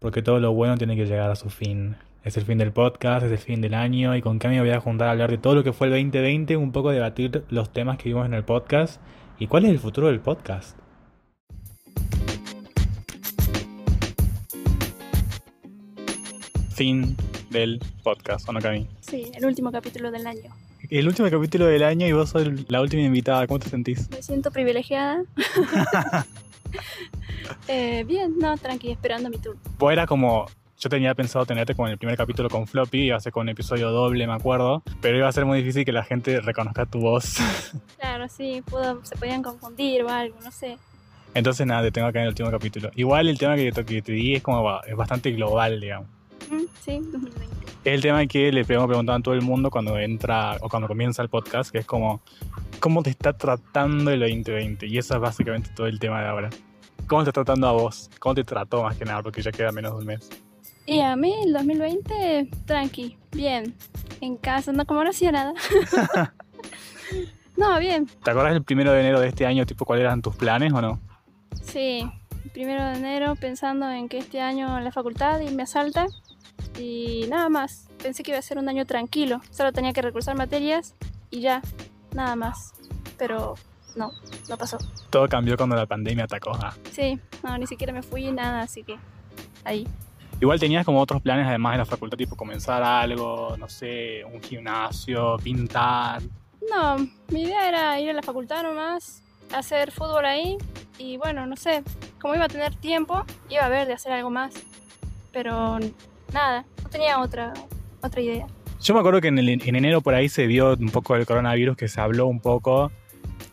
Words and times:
porque 0.00 0.22
todo 0.22 0.40
lo 0.40 0.52
bueno 0.52 0.78
tiene 0.78 0.96
que 0.96 1.04
llegar 1.04 1.30
a 1.30 1.36
su 1.36 1.50
fin. 1.50 1.94
Es 2.24 2.36
el 2.38 2.44
fin 2.44 2.58
del 2.58 2.72
podcast, 2.72 3.24
es 3.26 3.32
el 3.32 3.38
fin 3.38 3.60
del 3.60 3.74
año 3.74 4.16
y 4.16 4.22
con 4.22 4.38
Cami 4.38 4.56
me 4.56 4.62
voy 4.62 4.70
a 4.70 4.80
juntar 4.80 5.08
a 5.08 5.10
hablar 5.12 5.30
de 5.30 5.36
todo 5.38 5.54
lo 5.54 5.62
que 5.62 5.74
fue 5.74 5.86
el 5.88 5.92
2020, 5.92 6.56
un 6.56 6.72
poco 6.72 6.90
debatir 6.90 7.44
los 7.50 7.70
temas 7.70 7.98
que 7.98 8.08
vimos 8.08 8.24
en 8.24 8.32
el 8.32 8.42
podcast 8.42 9.00
y 9.38 9.46
cuál 9.46 9.66
es 9.66 9.70
el 9.70 9.78
futuro 9.78 10.06
del 10.06 10.20
podcast. 10.20 10.78
Fin 16.74 17.14
del 17.50 17.78
podcast, 18.02 18.48
¿o 18.48 18.52
no, 18.52 18.60
Cami? 18.60 18.86
Sí, 19.00 19.30
el 19.34 19.44
último 19.44 19.70
capítulo 19.70 20.10
del 20.10 20.26
año. 20.26 20.50
El 20.88 21.06
último 21.06 21.28
capítulo 21.30 21.66
del 21.66 21.82
año 21.82 22.06
y 22.06 22.12
vos 22.12 22.30
sos 22.30 22.48
la 22.70 22.80
última 22.80 23.02
invitada, 23.02 23.46
¿cómo 23.46 23.58
te 23.58 23.68
sentís? 23.68 24.08
Me 24.08 24.22
siento 24.22 24.50
privilegiada. 24.50 25.24
Eh, 27.68 28.04
bien, 28.06 28.38
no, 28.38 28.56
tranqui, 28.56 28.90
esperando 28.90 29.30
mi 29.30 29.38
turno. 29.38 29.60
Vos 29.78 29.92
era 29.92 30.06
como 30.06 30.46
yo 30.80 30.88
tenía 30.88 31.14
pensado 31.14 31.44
tenerte 31.44 31.74
con 31.74 31.90
el 31.90 31.98
primer 31.98 32.16
capítulo 32.16 32.48
con 32.48 32.66
Floppy, 32.66 33.02
iba 33.02 33.16
a 33.16 33.20
ser 33.20 33.32
con 33.32 33.42
un 33.42 33.50
episodio 33.50 33.90
doble, 33.90 34.26
me 34.26 34.32
acuerdo, 34.32 34.82
pero 35.02 35.18
iba 35.18 35.28
a 35.28 35.32
ser 35.32 35.44
muy 35.44 35.58
difícil 35.58 35.84
que 35.84 35.92
la 35.92 36.02
gente 36.02 36.40
reconozca 36.40 36.86
tu 36.86 37.00
voz. 37.00 37.36
Claro, 37.98 38.26
sí, 38.28 38.62
se 39.02 39.16
podían 39.16 39.42
confundir 39.42 40.02
o 40.02 40.08
algo, 40.08 40.36
no 40.42 40.50
sé. 40.50 40.78
Entonces 41.34 41.66
nada, 41.66 41.82
te 41.82 41.92
tengo 41.92 42.08
acá 42.08 42.20
en 42.20 42.24
el 42.24 42.28
último 42.30 42.50
capítulo. 42.50 42.90
Igual 42.96 43.28
el 43.28 43.38
tema 43.38 43.56
que, 43.56 43.70
te 43.72 44.12
di 44.12 44.34
es 44.34 44.42
como 44.42 44.80
es 44.82 44.96
bastante 44.96 45.30
global, 45.32 45.80
digamos. 45.80 46.08
sí, 46.82 46.98
2020. 46.98 47.60
Es 47.82 47.94
el 47.94 48.02
tema 48.02 48.26
que 48.26 48.52
le 48.52 48.60
hemos 48.60 48.86
preguntado 48.88 49.16
a 49.16 49.22
todo 49.22 49.34
el 49.34 49.40
mundo 49.40 49.70
cuando 49.70 49.98
entra 49.98 50.58
o 50.60 50.68
cuando 50.68 50.86
comienza 50.86 51.22
el 51.22 51.30
podcast, 51.30 51.70
que 51.70 51.78
es 51.78 51.86
como, 51.86 52.20
¿cómo 52.78 53.02
te 53.02 53.08
está 53.08 53.32
tratando 53.32 54.10
el 54.10 54.20
2020? 54.20 54.86
Y 54.86 54.98
eso 54.98 55.14
es 55.14 55.20
básicamente 55.20 55.70
todo 55.74 55.86
el 55.86 55.98
tema 55.98 56.20
de 56.20 56.28
ahora. 56.28 56.50
¿Cómo 57.06 57.24
te 57.24 57.30
está 57.30 57.44
tratando 57.44 57.66
a 57.66 57.72
vos? 57.72 58.10
¿Cómo 58.18 58.34
te 58.34 58.44
trató 58.44 58.82
más 58.82 58.96
que 58.96 59.04
nada? 59.04 59.22
Porque 59.22 59.42
ya 59.42 59.52
queda 59.52 59.72
menos 59.72 59.92
de 59.92 59.98
un 59.98 60.06
mes. 60.06 60.28
Y 60.86 61.00
a 61.00 61.14
mí 61.16 61.34
el 61.44 61.52
2020, 61.52 62.50
tranqui, 62.66 63.16
bien. 63.32 63.74
En 64.20 64.36
casa, 64.36 64.72
no 64.72 64.84
como 64.86 65.04
no 65.04 65.10
hacía 65.10 65.32
nada. 65.32 65.54
no, 67.56 67.78
bien. 67.78 68.06
¿Te 68.24 68.30
acuerdas 68.30 68.54
el 68.54 68.64
primero 68.64 68.92
de 68.92 69.00
enero 69.00 69.20
de 69.20 69.28
este 69.28 69.46
año, 69.46 69.66
tipo, 69.66 69.84
cuáles 69.84 70.04
eran 70.04 70.22
tus 70.22 70.36
planes 70.36 70.72
o 70.72 70.80
no? 70.80 71.00
Sí, 71.62 72.10
el 72.44 72.50
primero 72.50 72.84
de 72.84 72.96
enero 72.96 73.36
pensando 73.36 73.90
en 73.90 74.08
que 74.08 74.18
este 74.18 74.40
año 74.40 74.80
la 74.80 74.92
facultad 74.92 75.40
y 75.40 75.54
me 75.54 75.62
asalta 75.62 76.06
y 76.78 77.26
nada 77.28 77.48
más. 77.48 77.88
Pensé 78.02 78.22
que 78.22 78.32
iba 78.32 78.38
a 78.38 78.42
ser 78.42 78.58
un 78.58 78.68
año 78.68 78.86
tranquilo, 78.86 79.40
solo 79.50 79.72
tenía 79.72 79.92
que 79.92 80.02
recursar 80.02 80.36
materias 80.36 80.94
y 81.30 81.40
ya, 81.40 81.62
nada 82.14 82.34
más. 82.36 82.72
Pero 83.18 83.54
no, 84.00 84.12
no 84.48 84.56
pasó. 84.56 84.78
Todo 85.10 85.28
cambió 85.28 85.56
cuando 85.56 85.76
la 85.76 85.86
pandemia 85.86 86.24
atacó. 86.24 86.52
Ah. 86.54 86.74
Sí, 86.90 87.20
no, 87.42 87.56
ni 87.58 87.66
siquiera 87.66 87.92
me 87.92 88.02
fui 88.02 88.32
nada, 88.32 88.62
así 88.62 88.82
que 88.82 88.96
ahí. 89.64 89.86
Igual 90.40 90.58
tenías 90.58 90.86
como 90.86 91.00
otros 91.00 91.20
planes 91.20 91.46
además 91.46 91.72
de 91.72 91.78
la 91.78 91.84
facultad, 91.84 92.16
tipo 92.16 92.34
comenzar 92.34 92.82
algo, 92.82 93.56
no 93.58 93.68
sé, 93.68 94.24
un 94.24 94.42
gimnasio, 94.42 95.36
pintar. 95.42 96.22
No, 96.70 96.96
mi 97.28 97.42
idea 97.42 97.68
era 97.68 98.00
ir 98.00 98.10
a 98.10 98.14
la 98.14 98.22
facultad 98.22 98.62
nomás, 98.62 99.22
hacer 99.54 99.90
fútbol 99.92 100.24
ahí 100.24 100.56
y 100.98 101.18
bueno, 101.18 101.46
no 101.46 101.56
sé, 101.56 101.82
como 102.20 102.34
iba 102.34 102.46
a 102.46 102.48
tener 102.48 102.74
tiempo, 102.74 103.24
iba 103.50 103.66
a 103.66 103.68
ver 103.68 103.86
de 103.86 103.92
hacer 103.92 104.12
algo 104.12 104.30
más. 104.30 104.54
Pero 105.30 105.78
nada, 106.32 106.64
no 106.82 106.88
tenía 106.88 107.20
otra, 107.20 107.52
otra 108.02 108.20
idea. 108.20 108.46
Yo 108.80 108.94
me 108.94 109.00
acuerdo 109.00 109.20
que 109.20 109.28
en, 109.28 109.38
en 109.38 109.76
enero 109.76 110.00
por 110.00 110.14
ahí 110.14 110.30
se 110.30 110.46
vio 110.46 110.72
un 110.72 110.88
poco 110.88 111.16
el 111.16 111.26
coronavirus, 111.26 111.76
que 111.76 111.86
se 111.86 112.00
habló 112.00 112.26
un 112.26 112.40
poco 112.40 112.90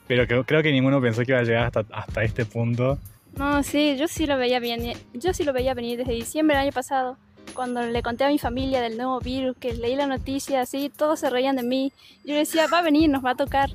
pero 0.08 0.46
creo 0.46 0.64
que 0.64 0.72
ninguno 0.72 1.02
pensó 1.02 1.24
que 1.24 1.32
iba 1.32 1.40
a 1.40 1.44
llegar 1.44 1.66
hasta, 1.66 1.86
hasta 1.92 2.24
este 2.24 2.46
punto. 2.46 2.98
No, 3.38 3.62
sí, 3.62 3.96
yo 3.98 4.08
sí 4.08 4.26
lo 4.26 4.38
veía 4.38 4.60
bien. 4.60 4.94
Yo 5.14 5.34
sí 5.34 5.44
lo 5.44 5.54
veía 5.54 5.74
venir 5.74 5.98
desde 6.00 6.14
diciembre 6.14 6.56
del 6.56 6.66
año 6.66 6.74
pasado. 6.74 7.18
Cuando 7.54 7.82
le 7.82 8.02
conté 8.02 8.24
a 8.24 8.30
mi 8.30 8.40
familia 8.40 8.82
del 8.82 8.98
nuevo 8.98 9.20
virus, 9.20 9.56
que 9.58 9.74
leí 9.74 9.96
la 9.96 10.08
noticia, 10.08 10.62
así, 10.62 10.90
todos 10.96 11.20
se 11.20 11.30
reían 11.30 11.56
de 11.56 11.64
mí. 11.64 11.92
Yo 12.26 12.36
decía, 12.36 12.68
va 12.68 12.80
a 12.80 12.82
venir, 12.82 13.10
nos 13.10 13.24
va 13.24 13.32
a 13.32 13.36
tocar. 13.36 13.70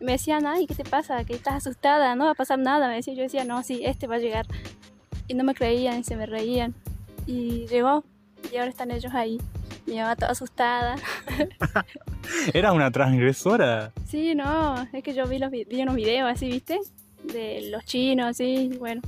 Y 0.00 0.04
me 0.04 0.12
decían, 0.12 0.46
ay, 0.46 0.66
¿qué 0.66 0.74
te 0.74 0.84
pasa? 0.84 1.24
Que 1.24 1.34
estás 1.34 1.54
asustada, 1.54 2.14
no 2.14 2.26
va 2.26 2.30
a 2.30 2.34
pasar 2.34 2.58
nada. 2.58 2.88
Me 2.88 2.96
decía, 2.96 3.14
yo 3.14 3.22
decía, 3.22 3.44
no, 3.44 3.62
sí, 3.62 3.82
este 3.84 4.06
va 4.06 4.16
a 4.16 4.18
llegar. 4.18 4.46
Y 5.26 5.34
no 5.34 5.44
me 5.44 5.54
creían 5.54 5.98
y 5.98 6.04
se 6.04 6.16
me 6.16 6.26
reían. 6.26 6.74
Y 7.26 7.66
llegó, 7.66 8.04
y 8.52 8.56
ahora 8.56 8.70
están 8.70 8.90
ellos 8.90 9.12
ahí. 9.14 9.38
Mi 9.88 9.96
mamá 9.96 10.16
toda 10.16 10.32
asustada. 10.32 10.96
Era 12.52 12.72
una 12.72 12.90
transgresora. 12.90 13.90
Sí, 14.06 14.34
no, 14.34 14.86
es 14.92 15.02
que 15.02 15.14
yo 15.14 15.26
vi, 15.26 15.38
los, 15.38 15.50
vi 15.50 15.82
unos 15.82 15.94
videos 15.94 16.30
así, 16.30 16.50
¿viste? 16.50 16.78
De 17.24 17.70
los 17.70 17.84
chinos, 17.86 18.26
así, 18.26 18.70
bueno. 18.78 19.00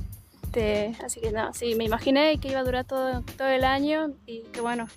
así 1.05 1.21
que 1.21 1.31
no, 1.31 1.53
sí, 1.53 1.75
me 1.75 1.83
imaginé 1.83 2.39
que 2.39 2.49
iba 2.49 2.59
a 2.59 2.63
durar 2.63 2.85
todo, 2.85 3.21
todo 3.37 3.47
el 3.47 3.63
año 3.63 4.11
y 4.25 4.41
que 4.51 4.61
bueno, 4.61 4.87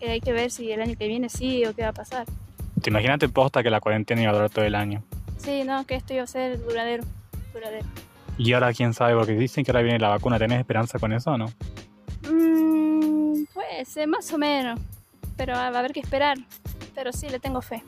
que 0.00 0.10
hay 0.10 0.20
que 0.20 0.32
ver 0.32 0.50
si 0.50 0.72
el 0.72 0.82
año 0.82 0.96
que 0.98 1.06
viene 1.06 1.28
sí 1.28 1.64
o 1.66 1.74
qué 1.74 1.82
va 1.82 1.90
a 1.90 1.92
pasar. 1.92 2.26
¿Te 2.82 2.90
imaginaste 2.90 3.28
posta 3.28 3.62
que 3.62 3.70
la 3.70 3.80
cuarentena 3.80 4.22
iba 4.22 4.30
a 4.32 4.34
durar 4.34 4.50
todo 4.50 4.64
el 4.64 4.74
año? 4.74 5.04
Sí, 5.36 5.62
no, 5.64 5.86
que 5.86 5.94
esto 5.94 6.14
iba 6.14 6.24
a 6.24 6.26
ser 6.26 6.60
duradero, 6.64 7.04
duradero. 7.52 7.86
Y 8.38 8.52
ahora 8.52 8.72
quién 8.72 8.92
sabe, 8.92 9.14
porque 9.14 9.32
dicen 9.32 9.64
que 9.64 9.70
ahora 9.70 9.82
viene 9.82 9.98
la 10.00 10.08
vacuna, 10.08 10.38
¿tenés 10.38 10.58
esperanza 10.58 10.98
con 10.98 11.12
eso 11.12 11.30
o 11.30 11.38
no? 11.38 11.46
Mmm, 12.28 13.44
pues, 13.52 14.06
más 14.06 14.32
o 14.32 14.38
menos, 14.38 14.78
pero 15.38 15.54
va 15.54 15.68
a 15.68 15.78
haber 15.78 15.92
que 15.92 16.00
esperar 16.00 16.36
pero 16.98 17.12
sí 17.12 17.28
le 17.28 17.38
tengo 17.38 17.62
fe. 17.62 17.84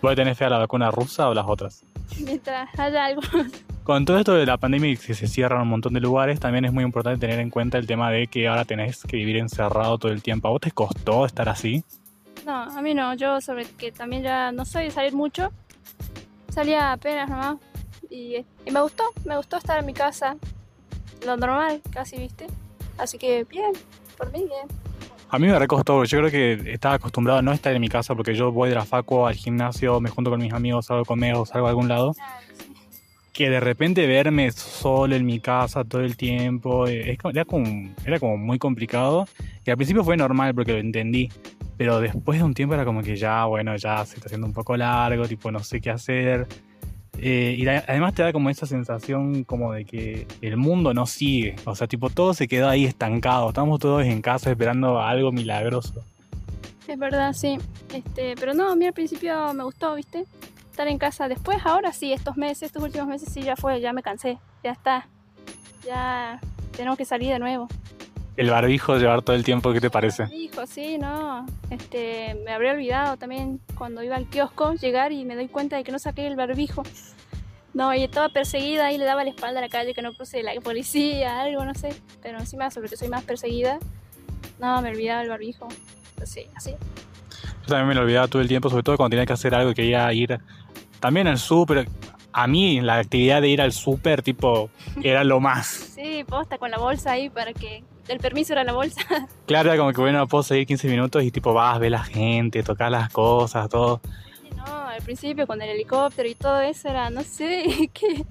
¿Vos 0.00 0.16
tenés 0.16 0.38
fe 0.38 0.46
a 0.46 0.48
la 0.48 0.56
vacuna 0.56 0.90
rusa 0.90 1.28
o 1.28 1.34
las 1.34 1.44
otras? 1.46 1.84
Mientras 2.18 2.66
haya 2.78 3.04
algo. 3.04 3.20
Con 3.84 4.06
todo 4.06 4.18
esto 4.18 4.32
de 4.32 4.46
la 4.46 4.56
pandemia 4.56 4.92
y 4.92 4.96
que 4.96 5.12
se 5.12 5.26
cierran 5.26 5.60
un 5.60 5.68
montón 5.68 5.92
de 5.92 6.00
lugares, 6.00 6.40
también 6.40 6.64
es 6.64 6.72
muy 6.72 6.82
importante 6.82 7.20
tener 7.20 7.40
en 7.40 7.50
cuenta 7.50 7.76
el 7.76 7.86
tema 7.86 8.10
de 8.10 8.26
que 8.28 8.48
ahora 8.48 8.64
tenés 8.64 9.02
que 9.02 9.18
vivir 9.18 9.36
encerrado 9.36 9.98
todo 9.98 10.12
el 10.12 10.22
tiempo. 10.22 10.48
¿A 10.48 10.52
vos 10.52 10.62
te 10.62 10.70
costó 10.70 11.26
estar 11.26 11.46
así? 11.50 11.84
No, 12.46 12.54
a 12.54 12.80
mí 12.80 12.94
no. 12.94 13.12
Yo 13.12 13.42
sobre 13.42 13.66
que 13.66 13.92
también 13.92 14.22
ya 14.22 14.50
no 14.50 14.64
soy 14.64 14.84
de 14.84 14.90
salir 14.90 15.12
mucho. 15.12 15.52
Salía 16.48 16.92
apenas 16.92 17.28
nomás. 17.28 17.56
Y, 18.08 18.36
y 18.64 18.70
me 18.70 18.80
gustó, 18.80 19.04
me 19.26 19.36
gustó 19.36 19.58
estar 19.58 19.78
en 19.78 19.84
mi 19.84 19.92
casa. 19.92 20.36
Lo 21.26 21.36
normal, 21.36 21.82
casi, 21.90 22.16
¿viste? 22.16 22.46
Así 22.96 23.18
que 23.18 23.44
bien, 23.44 23.72
por 24.16 24.32
mí 24.32 24.38
bien. 24.38 24.93
A 25.34 25.38
mí 25.40 25.48
me 25.48 25.58
recostó, 25.58 26.04
yo 26.04 26.18
creo 26.18 26.30
que 26.30 26.72
estaba 26.72 26.94
acostumbrado 26.94 27.40
a 27.40 27.42
no 27.42 27.50
estar 27.50 27.74
en 27.74 27.80
mi 27.80 27.88
casa 27.88 28.14
porque 28.14 28.36
yo 28.36 28.52
voy 28.52 28.68
de 28.68 28.76
la 28.76 28.84
facu 28.84 29.26
al 29.26 29.34
gimnasio, 29.34 29.98
me 29.98 30.08
junto 30.08 30.30
con 30.30 30.40
mis 30.40 30.52
amigos, 30.52 30.86
salgo 30.86 31.04
comer 31.04 31.34
o 31.34 31.44
salgo 31.44 31.66
a 31.66 31.70
algún 31.70 31.88
lado. 31.88 32.14
Que 33.32 33.50
de 33.50 33.58
repente 33.58 34.06
verme 34.06 34.52
solo 34.52 35.16
en 35.16 35.26
mi 35.26 35.40
casa 35.40 35.82
todo 35.82 36.02
el 36.02 36.16
tiempo, 36.16 36.86
eh, 36.86 37.18
era 37.32 37.44
como, 37.44 37.94
era 38.06 38.20
como 38.20 38.36
muy 38.36 38.60
complicado. 38.60 39.26
Y 39.66 39.70
al 39.72 39.76
principio 39.76 40.04
fue 40.04 40.16
normal 40.16 40.54
porque 40.54 40.70
lo 40.70 40.78
entendí. 40.78 41.28
Pero 41.76 41.98
después 41.98 42.38
de 42.38 42.44
un 42.44 42.54
tiempo 42.54 42.76
era 42.76 42.84
como 42.84 43.02
que 43.02 43.16
ya, 43.16 43.44
bueno, 43.46 43.74
ya 43.74 44.06
se 44.06 44.14
está 44.14 44.26
haciendo 44.26 44.46
un 44.46 44.52
poco 44.52 44.76
largo, 44.76 45.26
tipo 45.26 45.50
no 45.50 45.58
sé 45.58 45.80
qué 45.80 45.90
hacer. 45.90 46.46
Eh, 47.18 47.54
y 47.58 47.66
además 47.66 48.14
te 48.14 48.22
da 48.22 48.32
como 48.32 48.50
esa 48.50 48.66
sensación 48.66 49.44
como 49.44 49.72
de 49.72 49.84
que 49.84 50.26
el 50.40 50.56
mundo 50.56 50.94
no 50.94 51.06
sigue. 51.06 51.56
O 51.64 51.74
sea, 51.74 51.86
tipo, 51.86 52.10
todo 52.10 52.34
se 52.34 52.48
quedó 52.48 52.68
ahí 52.68 52.84
estancado. 52.84 53.48
Estamos 53.48 53.80
todos 53.80 54.04
en 54.04 54.20
casa 54.20 54.50
esperando 54.50 55.00
algo 55.00 55.32
milagroso. 55.32 56.04
Es 56.86 56.98
verdad, 56.98 57.32
sí. 57.32 57.58
Este, 57.92 58.34
pero 58.36 58.54
no, 58.54 58.70
a 58.70 58.76
mí 58.76 58.86
al 58.86 58.92
principio 58.92 59.54
me 59.54 59.64
gustó, 59.64 59.94
¿viste? 59.94 60.24
Estar 60.70 60.88
en 60.88 60.98
casa. 60.98 61.28
Después, 61.28 61.58
ahora 61.64 61.92
sí, 61.92 62.12
estos 62.12 62.36
meses, 62.36 62.64
estos 62.64 62.82
últimos 62.82 63.08
meses 63.08 63.28
sí 63.32 63.42
ya 63.42 63.56
fue, 63.56 63.80
ya 63.80 63.92
me 63.92 64.02
cansé. 64.02 64.38
Ya 64.62 64.72
está. 64.72 65.08
Ya 65.86 66.40
tenemos 66.76 66.98
que 66.98 67.04
salir 67.04 67.30
de 67.30 67.38
nuevo. 67.38 67.68
El 68.36 68.50
barbijo 68.50 68.96
llevar 68.96 69.22
todo 69.22 69.36
el 69.36 69.44
tiempo, 69.44 69.72
¿qué 69.72 69.80
te 69.80 69.90
parece? 69.90 70.24
El 70.24 70.28
barbijo, 70.28 70.66
sí, 70.66 70.98
no. 70.98 71.46
Este, 71.70 72.34
me 72.44 72.52
habría 72.52 72.72
olvidado 72.72 73.16
también 73.16 73.60
cuando 73.76 74.02
iba 74.02 74.16
al 74.16 74.26
kiosco 74.26 74.74
llegar 74.74 75.12
y 75.12 75.24
me 75.24 75.36
doy 75.36 75.48
cuenta 75.48 75.76
de 75.76 75.84
que 75.84 75.92
no 75.92 75.98
saqué 75.98 76.26
el 76.26 76.34
barbijo. 76.34 76.82
No, 77.74 77.92
y 77.92 78.04
estaba 78.04 78.28
perseguida 78.28 78.92
y 78.92 78.98
le 78.98 79.04
daba 79.04 79.24
la 79.24 79.30
espalda 79.30 79.58
a 79.58 79.62
la 79.62 79.68
calle 79.68 79.94
que 79.94 80.02
no 80.02 80.12
cruce 80.14 80.42
la 80.42 80.52
policía, 80.60 81.40
algo, 81.40 81.64
no 81.64 81.74
sé. 81.74 81.94
Pero 82.22 82.38
encima, 82.38 82.70
sobre 82.70 82.88
que 82.88 82.96
soy 82.96 83.08
más 83.08 83.24
perseguida, 83.24 83.78
no, 84.60 84.80
me 84.82 84.90
olvidaba 84.90 85.22
el 85.22 85.28
barbijo. 85.28 85.68
Pero 86.14 86.26
sí, 86.26 86.46
así. 86.54 86.72
Yo 87.62 87.68
también 87.68 87.88
me 87.88 87.94
lo 87.94 88.02
olvidaba 88.02 88.28
todo 88.28 88.42
el 88.42 88.48
tiempo, 88.48 88.70
sobre 88.70 88.82
todo 88.82 88.96
cuando 88.96 89.14
tenía 89.14 89.26
que 89.26 89.32
hacer 89.32 89.54
algo 89.54 89.70
y 89.70 89.74
quería 89.74 90.12
ir 90.12 90.38
también 91.00 91.26
al 91.26 91.38
súper. 91.38 91.88
A 92.32 92.46
mí 92.46 92.80
la 92.80 92.98
actividad 92.98 93.40
de 93.40 93.48
ir 93.48 93.60
al 93.60 93.72
súper, 93.72 94.22
tipo, 94.22 94.70
era 95.02 95.22
lo 95.22 95.40
más. 95.40 95.66
Sí, 95.66 96.24
posta 96.24 96.58
con 96.58 96.70
la 96.70 96.78
bolsa 96.78 97.12
ahí 97.12 97.30
para 97.30 97.52
que 97.52 97.84
el 98.08 98.18
permiso 98.18 98.52
era 98.52 98.64
la 98.64 98.72
bolsa. 98.72 99.00
Claro, 99.46 99.68
era 99.68 99.78
como 99.78 99.92
que 99.92 100.00
bueno, 100.00 100.26
puedo 100.26 100.42
seguir 100.42 100.66
15 100.66 100.88
minutos 100.88 101.22
y 101.22 101.30
tipo 101.30 101.52
vas, 101.52 101.78
ves 101.78 101.90
la 101.90 102.02
gente, 102.02 102.62
tocas 102.62 102.90
las 102.90 103.10
cosas, 103.10 103.68
todo. 103.68 104.00
No, 104.56 104.64
al 104.64 105.02
principio 105.02 105.46
con 105.46 105.60
el 105.60 105.68
helicóptero 105.68 106.26
y 106.26 106.34
todo 106.34 106.60
eso 106.60 106.88
era, 106.88 107.10
no 107.10 107.22
sé, 107.22 107.90
que 107.92 108.24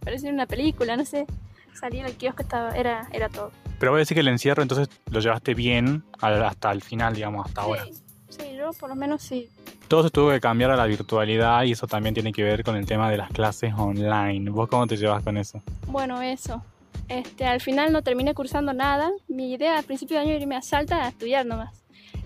parecía 0.00 0.30
una 0.30 0.46
película, 0.46 0.96
no 0.96 1.04
sé. 1.04 1.26
Salía 1.72 2.04
del 2.04 2.14
kiosco, 2.14 2.42
estaba, 2.42 2.70
era, 2.76 3.08
era 3.12 3.28
todo. 3.28 3.50
Pero 3.80 3.90
voy 3.90 3.98
a 3.98 4.02
decir 4.02 4.14
que 4.14 4.20
el 4.20 4.28
encierro 4.28 4.62
entonces 4.62 4.88
lo 5.10 5.18
llevaste 5.18 5.54
bien 5.54 6.04
hasta 6.20 6.70
el 6.70 6.82
final, 6.82 7.14
digamos, 7.14 7.46
hasta 7.46 7.62
ahora. 7.62 7.84
Sí, 8.28 8.54
yo 8.56 8.70
por 8.78 8.88
lo 8.88 8.94
menos 8.94 9.22
sí. 9.22 9.48
Todo 9.88 10.04
se 10.04 10.10
tuvo 10.10 10.30
que 10.30 10.40
cambiar 10.40 10.70
a 10.70 10.76
la 10.76 10.86
virtualidad 10.86 11.64
y 11.64 11.72
eso 11.72 11.88
también 11.88 12.14
tiene 12.14 12.32
que 12.32 12.44
ver 12.44 12.62
con 12.62 12.76
el 12.76 12.86
tema 12.86 13.10
de 13.10 13.16
las 13.16 13.30
clases 13.30 13.74
online. 13.76 14.50
¿Vos 14.50 14.68
cómo 14.68 14.86
te 14.86 14.96
llevas 14.96 15.22
con 15.24 15.36
eso? 15.36 15.60
Bueno, 15.88 16.22
eso 16.22 16.62
Este, 17.08 17.46
al 17.46 17.60
final 17.60 17.92
no 17.92 18.02
terminé 18.02 18.34
cursando 18.34 18.72
nada. 18.72 19.10
Mi 19.28 19.52
idea 19.52 19.78
al 19.78 19.84
principio 19.84 20.16
de 20.16 20.22
año 20.22 20.30
era 20.32 20.40
irme 20.40 20.56
a 20.56 20.62
Salta 20.62 21.04
a 21.04 21.08
estudiar 21.08 21.46
nomás. 21.46 21.84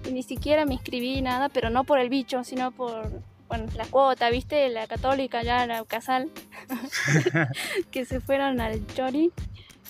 Y 0.09 0.13
ni 0.13 0.23
siquiera 0.23 0.65
me 0.65 0.75
inscribí 0.75 1.21
nada, 1.23 1.49
pero 1.49 1.71
no 1.71 1.85
por 1.85 1.99
el 1.99 2.09
bicho, 2.09 2.45
sino 2.45 2.71
por 2.71 3.11
bueno, 3.49 3.67
la 3.77 3.87
cuota, 3.87 4.31
¿viste? 4.31 4.69
La 4.69 4.87
católica, 4.87 5.43
ya 5.43 5.67
la 5.67 5.85
casal, 5.85 6.31
que 7.91 8.05
se 8.05 8.21
fueron 8.21 8.61
al 8.61 8.87
Chori. 8.89 9.33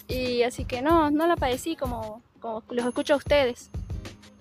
Y 0.06 0.42
así 0.42 0.64
que 0.64 0.80
no, 0.80 1.10
no 1.10 1.26
la 1.26 1.36
padecí 1.36 1.76
como, 1.76 2.22
como 2.40 2.62
los 2.70 2.86
escucho 2.86 3.14
a 3.14 3.16
ustedes. 3.16 3.70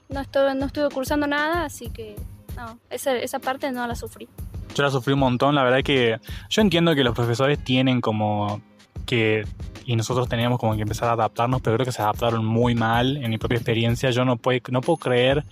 No 0.09 0.21
estuve, 0.21 0.55
no 0.55 0.67
estuve 0.67 0.89
cursando 0.89 1.27
nada, 1.27 1.65
así 1.65 1.89
que 1.89 2.15
no, 2.55 2.79
esa, 2.89 3.17
esa 3.17 3.39
parte 3.39 3.71
no 3.71 3.85
la 3.88 3.95
sufrí. 3.95 4.29
Yo 4.75 4.83
la 4.83 4.91
sufrí 4.91 5.13
un 5.13 5.19
montón, 5.19 5.55
la 5.55 5.63
verdad 5.63 5.83
que 5.83 6.19
yo 6.49 6.61
entiendo 6.61 6.94
que 6.94 7.03
los 7.03 7.15
profesores 7.15 7.61
tienen 7.63 7.99
como 7.99 8.61
que 9.05 9.45
y 9.88 9.95
nosotros 9.95 10.27
teníamos 10.27 10.59
como 10.59 10.75
que 10.75 10.81
empezar 10.81 11.07
a 11.07 11.13
adaptarnos, 11.13 11.61
pero 11.61 11.77
creo 11.77 11.85
que 11.85 11.94
se 11.94 12.01
adaptaron 12.01 12.44
muy 12.44 12.75
mal 12.75 13.15
en 13.15 13.29
mi 13.29 13.38
propia 13.38 13.55
experiencia. 13.55 14.11
Yo 14.11 14.25
no 14.25 14.35
puedo, 14.35 14.59
no 14.69 14.81
puedo 14.81 14.97
creer 14.97 15.45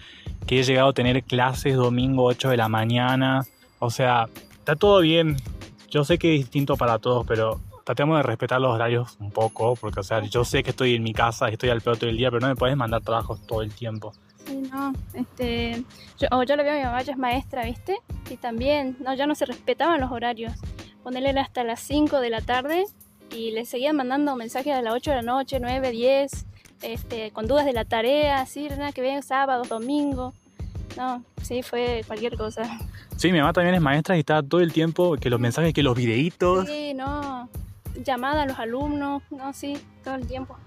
que 0.46 0.60
he 0.60 0.64
llegado 0.64 0.90
a 0.90 0.94
tener 0.94 1.24
clases 1.24 1.78
domingo 1.78 2.26
8 2.26 2.50
de 2.50 2.58
la 2.58 2.68
mañana. 2.68 3.46
O 3.80 3.90
sea, 3.90 4.28
está 4.52 4.76
todo 4.76 5.00
bien. 5.00 5.38
Yo 5.90 6.04
sé 6.04 6.18
que 6.18 6.36
es 6.36 6.42
distinto 6.42 6.76
para 6.76 7.00
todos, 7.00 7.26
pero 7.26 7.62
tratemos 7.86 8.18
de 8.18 8.24
respetar 8.24 8.60
los 8.60 8.74
horarios 8.74 9.16
un 9.22 9.32
poco, 9.32 9.78
porque 9.78 10.02
o 10.02 10.04
sea, 10.04 10.22
yo 10.24 10.44
sé 10.44 10.64
que 10.64 10.72
estoy 10.72 10.96
en 10.96 11.04
mi 11.04 11.14
casa 11.14 11.48
estoy 11.48 11.70
al 11.70 11.80
peor 11.80 11.96
todo 11.96 12.10
el 12.10 12.18
día, 12.18 12.30
pero 12.30 12.42
no 12.42 12.48
me 12.48 12.56
puedes 12.58 12.76
mandar 12.76 13.02
trabajos 13.02 13.48
todo 13.48 13.62
el 13.62 13.74
tiempo. 13.74 14.12
Sí, 14.46 14.64
no, 14.70 14.92
este, 15.14 15.82
yo, 16.20 16.28
o 16.32 16.44
yo 16.44 16.58
veo 16.58 16.74
a 16.74 16.76
mi 16.76 16.84
mamá, 16.84 17.02
ella 17.02 17.14
es 17.14 17.18
maestra, 17.18 17.64
¿viste? 17.64 18.00
Y 18.30 18.36
también, 18.36 18.98
no, 19.00 19.14
ya 19.14 19.28
no 19.28 19.34
se 19.34 19.46
respetaban 19.46 20.02
los 20.02 20.12
horarios. 20.12 20.52
Ponerle 21.04 21.40
hasta 21.40 21.64
las 21.64 21.80
5 21.80 22.20
de 22.20 22.30
la 22.32 22.42
tarde 22.42 22.86
y 23.32 23.52
le 23.52 23.66
seguían 23.66 23.96
mandando 23.96 24.36
mensajes 24.36 24.74
a 24.74 24.82
las 24.82 24.94
8 24.94 25.12
de 25.12 25.16
la 25.18 25.22
noche, 25.22 25.60
9, 25.60 25.92
10, 25.92 26.46
este, 26.82 27.32
con 27.32 27.48
dudas 27.48 27.66
de 27.66 27.74
la 27.74 27.86
tarea, 27.86 28.42
así, 28.42 28.68
nada 28.70 28.92
que 28.92 29.02
ven 29.02 29.24
sábado, 29.24 29.64
domingo. 29.64 30.34
No, 30.98 31.24
sí, 31.42 31.62
fue 31.62 32.04
cualquier 32.08 32.38
cosa. 32.38 32.64
Sí, 33.18 33.32
mi 33.32 33.40
mamá 33.40 33.54
también 33.54 33.76
es 33.76 33.82
maestra 33.82 34.16
y 34.18 34.20
está 34.20 34.44
todo 34.44 34.62
el 34.62 34.74
tiempo 34.74 35.16
que 35.16 35.30
los 35.30 35.40
mensajes, 35.40 35.74
que 35.74 35.84
los 35.84 35.96
videitos. 35.96 36.68
Sí, 36.68 36.94
no, 36.94 37.50
llamada 38.04 38.44
a 38.44 38.46
los 38.46 38.60
alumnos, 38.60 39.24
no, 39.32 39.54
sí, 39.54 39.78
todo 40.04 40.16
el 40.16 40.28
tiempo. 40.28 40.58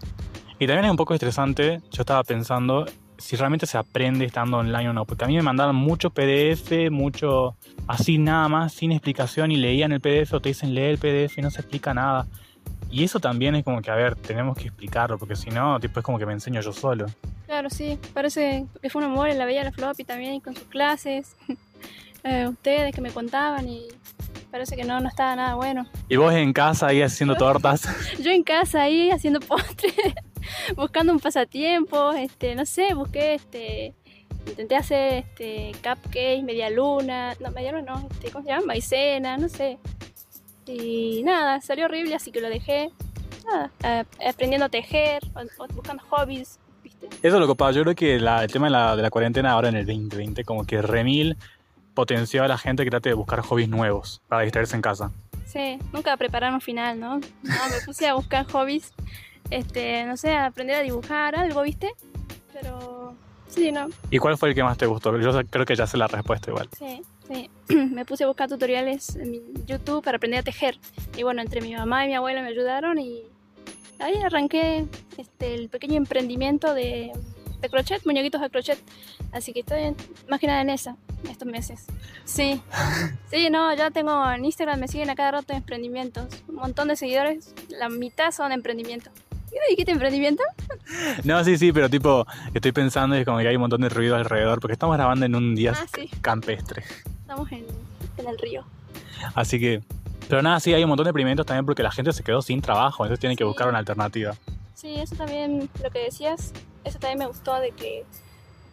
Y 0.59 0.67
también 0.67 0.87
es 0.87 0.91
un 0.91 0.97
poco 0.97 1.15
estresante, 1.15 1.81
yo 1.91 2.03
estaba 2.03 2.25
pensando 2.25 2.87
si 3.19 3.37
realmente 3.37 3.67
se 3.67 3.77
aprende 3.77 4.25
estando 4.25 4.59
online 4.59 4.91
o 4.91 4.93
no, 4.93 5.05
porque 5.05 5.25
a 5.25 5.27
mí 5.27 5.37
me 5.37 5.43
mandaban 5.43 5.75
mucho 5.75 6.11
PDF, 6.11 6.91
mucho 6.91 7.57
así 7.87 8.17
nada 8.17 8.49
más, 8.49 8.73
sin 8.73 8.93
explicación, 8.93 9.51
y 9.51 9.57
leían 9.57 9.93
el 9.93 10.01
PDF 10.01 10.33
o 10.35 10.41
te 10.41 10.51
dicen 10.51 10.75
lee 10.75 10.83
el 10.83 10.99
PDF 10.99 11.37
y 11.37 11.43
no 11.43 11.51
se 11.51 11.61
explica 11.61 11.93
nada. 11.93 12.27
Y 12.91 13.05
eso 13.05 13.21
también 13.21 13.55
es 13.55 13.65
como 13.65 13.83
que, 13.83 13.91
a 13.91 13.95
ver, 13.95 14.17
tenemos 14.17 14.57
que 14.57 14.69
explicarlo, 14.69 15.19
porque 15.19 15.37
si 15.37 15.51
no, 15.51 15.79
tipo, 15.79 16.01
es 16.01 16.05
como 16.05 16.19
que 16.19 16.27
me 16.27 16.33
enseño 16.33 16.61
yo 16.61 16.73
solo. 16.73 17.07
Claro, 17.47 17.71
sí, 17.71 17.99
parece 18.15 18.67
que 18.81 18.91
fue 18.91 19.03
un 19.03 19.11
amor 19.11 19.29
en 19.29 19.39
la 19.39 19.45
Bella 19.45 19.65
la 19.65 19.73
Floppy 19.73 20.05
también 20.05 20.41
con 20.41 20.55
sus 20.55 20.67
clases. 20.69 21.37
Eh, 22.25 22.49
ustedes 22.49 22.93
que 22.93 23.01
me 23.01 23.13
contaban 23.13 23.69
y 23.69 23.87
parece 24.51 24.75
que 24.75 24.83
no, 24.83 24.99
no 24.99 25.09
estaba 25.09 25.37
nada 25.37 25.55
bueno. 25.55 25.87
¿Y 26.09 26.17
vos 26.17 26.35
en 26.35 26.53
casa 26.53 26.89
ahí 26.89 27.01
haciendo 27.01 27.37
tortas? 27.37 27.89
Yo 28.19 28.33
en 28.33 28.43
casa 28.43 28.83
ahí 28.83 29.11
haciendo 29.11 29.39
postres, 29.39 29.95
buscando 30.77 31.13
un 31.13 31.21
pasatiempo, 31.21 32.13
este, 32.13 32.57
no 32.57 32.67
sé, 32.67 32.93
busqué 32.93 33.35
este. 33.35 33.95
Intenté 34.49 34.77
hacer 34.77 35.25
este 35.29 35.73
cupcakes, 35.75 36.43
media 36.43 36.71
luna, 36.71 37.37
no, 37.39 37.53
media 37.53 37.71
luna 37.71 37.95
no, 37.95 38.09
este, 38.11 38.31
¿cómo 38.31 38.45
se 38.45 38.51
llama? 38.51 38.67
Maicena, 38.67 39.37
no 39.37 39.49
sé. 39.49 39.79
Y 40.69 41.23
nada, 41.25 41.61
salió 41.61 41.87
horrible, 41.87 42.15
así 42.15 42.31
que 42.31 42.41
lo 42.41 42.49
dejé. 42.49 42.91
Nada, 43.47 43.71
eh, 43.83 44.05
aprendiendo 44.29 44.67
a 44.67 44.69
tejer, 44.69 45.23
o, 45.35 45.41
o 45.63 45.67
buscando 45.69 46.03
hobbies, 46.11 46.59
¿viste? 46.85 47.07
Eso 47.23 47.37
es 47.37 47.41
lo 47.41 47.49
que 47.49 47.55
pasa. 47.55 47.73
Yo 47.73 47.83
creo 47.83 47.95
que 47.95 48.21
la- 48.21 48.45
el 48.45 48.51
tema 48.53 48.67
de 48.67 48.73
la, 48.73 48.95
de 48.97 49.03
la 49.03 49.11
cuarentena 49.11 49.53
ahora 49.53 49.69
en 49.71 49.77
el 49.77 49.87
2020, 49.87 50.45
como 50.45 50.65
que 50.65 50.83
remil 50.83 51.37
potenció 51.95 52.45
a 52.45 52.49
la 52.49 52.59
gente 52.59 52.85
que 52.85 52.91
trate 52.91 53.09
de 53.09 53.15
buscar 53.15 53.41
hobbies 53.41 53.69
nuevos 53.69 54.21
para 54.29 54.43
distraerse 54.43 54.77
en 54.77 54.83
casa. 54.83 55.11
Sí, 55.47 55.79
nunca 55.93 56.17
preparar 56.17 56.53
un 56.53 56.61
final, 56.61 57.01
¿no? 57.01 57.15
No, 57.17 57.21
me 57.71 57.81
puse 57.87 58.07
a 58.07 58.15
buscar 58.15 58.47
hobbies, 58.53 58.93
este, 59.51 60.05
no 60.05 60.17
sé, 60.17 60.35
a 60.35 60.47
aprender 60.47 60.77
a 60.77 60.83
dibujar 60.83 61.35
algo, 61.35 61.63
¿viste? 61.63 61.91
Pero 62.53 63.15
sí, 63.49 63.73
no, 63.73 63.89
¿Y 64.11 64.19
cuál 64.19 64.37
fue 64.37 64.51
el 64.51 64.55
que 64.55 64.63
más 64.63 64.77
te 64.77 64.85
gustó? 64.87 65.17
Yo 65.19 65.33
creo 65.49 65.65
que 65.65 65.75
ya 65.75 65.87
sé 65.87 65.97
la 65.97 66.07
respuesta 66.07 66.51
igual. 66.51 66.69
sí. 66.79 67.03
me 67.93 68.05
puse 68.05 68.25
a 68.25 68.27
buscar 68.27 68.49
tutoriales 68.49 69.17
en 69.17 69.65
YouTube 69.67 70.03
para 70.03 70.17
aprender 70.17 70.41
a 70.41 70.43
tejer. 70.43 70.79
Y 71.17 71.23
bueno, 71.23 71.43
entre 71.43 71.61
mi 71.61 71.75
mamá 71.75 72.05
y 72.05 72.09
mi 72.09 72.15
abuela 72.15 72.43
me 72.43 72.49
ayudaron 72.49 72.99
y 72.99 73.23
ahí 73.99 74.15
arranqué 74.25 74.87
este, 75.17 75.55
el 75.55 75.69
pequeño 75.69 75.97
emprendimiento 75.97 76.75
de, 76.75 77.13
de 77.61 77.69
crochet, 77.69 78.05
muñequitos 78.07 78.41
de 78.41 78.51
crochet. 78.51 78.79
Así 79.33 79.53
que 79.53 79.61
estoy 79.61 79.95
más 80.29 80.41
que 80.41 80.47
nada 80.47 80.63
en 80.63 80.71
esa, 80.71 80.97
estos 81.29 81.47
meses. 81.49 81.85
Sí, 82.25 82.63
sí, 83.31 83.51
no, 83.51 83.75
ya 83.75 83.91
tengo 83.91 84.31
en 84.31 84.45
Instagram, 84.45 84.81
me 84.81 84.89
siguen 84.89 85.11
a 85.11 85.15
cada 85.17 85.33
rato 85.33 85.53
emprendimientos. 85.53 86.27
Un 86.49 86.55
montón 86.57 86.89
de 86.89 86.97
seguidores, 86.97 87.55
la 87.69 87.89
mitad 87.89 88.31
son 88.31 88.53
emprendimientos. 88.53 89.13
¿Qué 89.51 89.57
me 89.61 89.71
dijiste 89.71 89.93
emprendimiento? 89.93 90.43
No, 91.25 91.43
sí, 91.45 91.59
sí, 91.59 91.71
pero 91.73 91.91
tipo, 91.91 92.27
estoy 92.55 92.73
pensando 92.73 93.15
y 93.15 93.21
es 93.21 93.25
como 93.27 93.39
que 93.39 93.49
hay 93.49 93.57
un 93.57 93.61
montón 93.61 93.83
de 93.83 93.91
ruido 93.91 94.17
alrededor, 94.17 94.59
porque 94.61 94.73
estamos 94.73 94.97
grabando 94.97 95.27
en 95.27 95.35
un 95.35 95.55
día 95.55 95.75
Ah, 95.77 95.87
sí. 95.95 96.09
campestre. 96.23 96.83
Estamos 97.43 97.53
en, 97.53 97.67
en 98.19 98.29
el 98.29 98.39
río. 98.39 98.65
Así 99.35 99.61
que, 99.61 99.81
pero 100.29 100.43
nada, 100.43 100.59
sí, 100.61 100.73
hay 100.75 100.83
un 100.83 100.89
montón 100.89 101.05
de 101.05 101.11
experimentos 101.11 101.47
también 101.47 101.65
porque 101.67 101.83
la 101.83 101.91
gente 101.91 102.13
se 102.13 102.23
quedó 102.23 102.43
sin 102.43 102.61
trabajo, 102.61 103.05
entonces 103.05 103.21
tienen 103.21 103.37
que 103.37 103.45
Sí. 103.45 103.49
buscar 103.49 103.69
una 103.69 103.79
alternativa. 103.79 104.35
Sí, 104.75 104.95
eso 104.97 105.15
también, 105.17 105.69
lo 105.83 105.91
que 105.91 106.01
decías, 106.05 106.53
eso 106.85 106.99
también 106.99 107.19
me 107.19 107.27
gustó 107.27 107.55
de 107.61 107.71
que... 107.73 108.05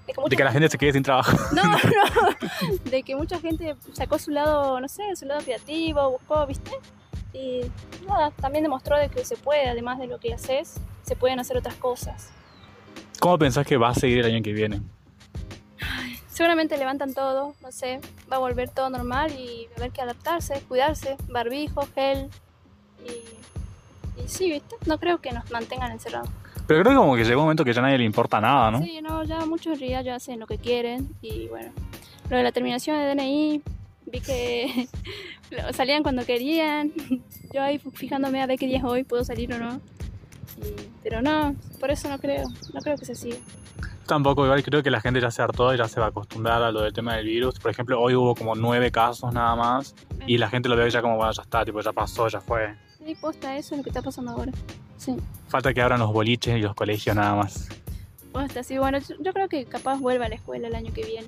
De 0.07 0.13
que, 0.13 0.21
De 0.29 0.35
que 0.35 0.43
la 0.43 0.51
gente 0.51 0.69
se 0.69 0.77
quede 0.77 0.93
sin 0.93 1.03
trabajo. 1.03 1.35
No, 1.55 1.63
no, 1.63 2.89
de 2.91 3.03
que 3.03 3.15
mucha 3.15 3.39
gente 3.39 3.75
sacó 3.93 4.19
su 4.19 4.31
lado, 4.31 4.79
no 4.79 4.87
sé, 4.87 5.03
su 5.15 5.25
lado 5.25 5.41
creativo, 5.41 6.11
buscó, 6.11 6.45
¿viste? 6.45 6.71
Y 7.33 7.61
nada, 8.07 8.31
también 8.31 8.63
demostró 8.63 8.97
de 8.97 9.09
que 9.09 9.25
se 9.25 9.35
puede, 9.35 9.67
además 9.67 9.97
de 9.99 10.07
lo 10.07 10.19
que 10.19 10.33
haces, 10.33 10.75
se 11.03 11.15
pueden 11.15 11.39
hacer 11.39 11.57
otras 11.57 11.75
cosas. 11.75 12.29
¿Cómo 13.19 13.37
pensás 13.39 13.65
que 13.65 13.77
va 13.77 13.89
a 13.89 13.93
seguir 13.95 14.19
el 14.19 14.25
año 14.25 14.43
que 14.43 14.53
viene? 14.53 14.81
Seguramente 16.35 16.77
levantan 16.77 17.13
todo, 17.13 17.55
no 17.61 17.71
sé, 17.71 18.01
va 18.29 18.35
a 18.35 18.39
volver 18.39 18.69
todo 18.69 18.89
normal 18.89 19.31
y 19.39 19.67
va 19.67 19.75
a 19.75 19.79
haber 19.79 19.91
que 19.91 20.01
adaptarse, 20.01 20.61
cuidarse, 20.67 21.15
barbijo, 21.29 21.87
gel 21.95 22.27
y, 23.07 24.21
y 24.21 24.27
sí, 24.27 24.51
¿viste? 24.51 24.75
No 24.85 24.97
creo 24.99 25.19
que 25.21 25.31
nos 25.31 25.49
mantengan 25.49 25.93
encerrados. 25.93 26.27
Pero 26.67 26.81
creo 26.81 26.91
que 26.91 26.97
como 26.97 27.15
que 27.15 27.23
llegó 27.23 27.39
un 27.39 27.45
momento 27.45 27.63
que 27.63 27.71
ya 27.71 27.79
a 27.79 27.83
nadie 27.83 27.99
le 27.99 28.03
importa 28.03 28.41
nada, 28.41 28.69
¿no? 28.69 28.83
Sí, 28.83 28.99
no, 29.01 29.23
ya 29.23 29.45
muchos 29.45 29.79
ya, 29.79 30.01
ya 30.01 30.15
hacen 30.15 30.41
lo 30.41 30.45
que 30.45 30.57
quieren 30.57 31.07
y 31.21 31.47
bueno, 31.47 31.71
lo 32.29 32.35
de 32.35 32.43
la 32.43 32.51
terminación 32.51 32.97
de 32.99 33.05
DNI, 33.15 33.61
vi 34.07 34.19
que 34.19 34.89
salían 35.73 36.03
cuando 36.03 36.25
querían, 36.25 36.91
yo 37.53 37.61
ahí 37.63 37.79
fijándome 37.93 38.41
a 38.41 38.45
ver 38.45 38.59
qué 38.59 38.67
día 38.67 38.79
es 38.79 38.83
hoy, 38.83 39.05
puedo 39.05 39.23
salir 39.23 39.53
o 39.53 39.57
no. 39.57 39.79
Y- 40.57 40.89
pero 41.01 41.21
no, 41.21 41.55
por 41.79 41.91
eso 41.91 42.09
no 42.09 42.19
creo, 42.19 42.43
no 42.73 42.81
creo 42.81 42.97
que 42.97 43.05
se 43.05 43.15
siga. 43.15 43.37
Tampoco, 44.05 44.45
igual 44.45 44.61
creo 44.63 44.83
que 44.83 44.91
la 44.91 45.01
gente 45.01 45.19
ya 45.19 45.31
se 45.31 45.41
hartó 45.41 45.73
y 45.73 45.77
ya 45.77 45.87
se 45.87 45.99
va 45.99 46.07
a 46.07 46.09
acostumbrar 46.09 46.61
a 46.61 46.71
lo 46.71 46.81
del 46.81 46.93
tema 46.93 47.15
del 47.15 47.25
virus. 47.25 47.59
Por 47.59 47.71
ejemplo, 47.71 47.99
hoy 47.99 48.15
hubo 48.15 48.35
como 48.35 48.53
nueve 48.55 48.91
casos 48.91 49.33
nada 49.33 49.55
más 49.55 49.95
y 50.27 50.37
la 50.37 50.49
gente 50.49 50.69
lo 50.69 50.75
ve 50.75 50.89
ya 50.89 51.01
como, 51.01 51.17
bueno, 51.17 51.31
ya 51.31 51.41
está, 51.41 51.65
tipo, 51.65 51.81
ya 51.81 51.91
pasó, 51.91 52.27
ya 52.27 52.39
fue. 52.39 52.75
Sí, 53.03 53.15
posta, 53.15 53.57
eso 53.57 53.73
es 53.73 53.79
lo 53.79 53.83
que 53.83 53.89
está 53.89 54.01
pasando 54.01 54.31
ahora. 54.31 54.51
Sí, 54.97 55.15
Falta 55.47 55.73
que 55.73 55.81
abran 55.81 55.99
los 55.99 56.13
boliches 56.13 56.57
y 56.57 56.61
los 56.61 56.75
colegios 56.75 57.15
nada 57.15 57.35
más. 57.35 57.67
posta, 58.31 58.63
sí, 58.63 58.77
bueno, 58.77 58.99
yo, 58.99 59.15
yo 59.19 59.33
creo 59.33 59.49
que 59.49 59.65
capaz 59.65 59.99
vuelva 59.99 60.25
a 60.25 60.29
la 60.29 60.35
escuela 60.35 60.67
el 60.67 60.75
año 60.75 60.93
que 60.93 61.03
viene. 61.03 61.27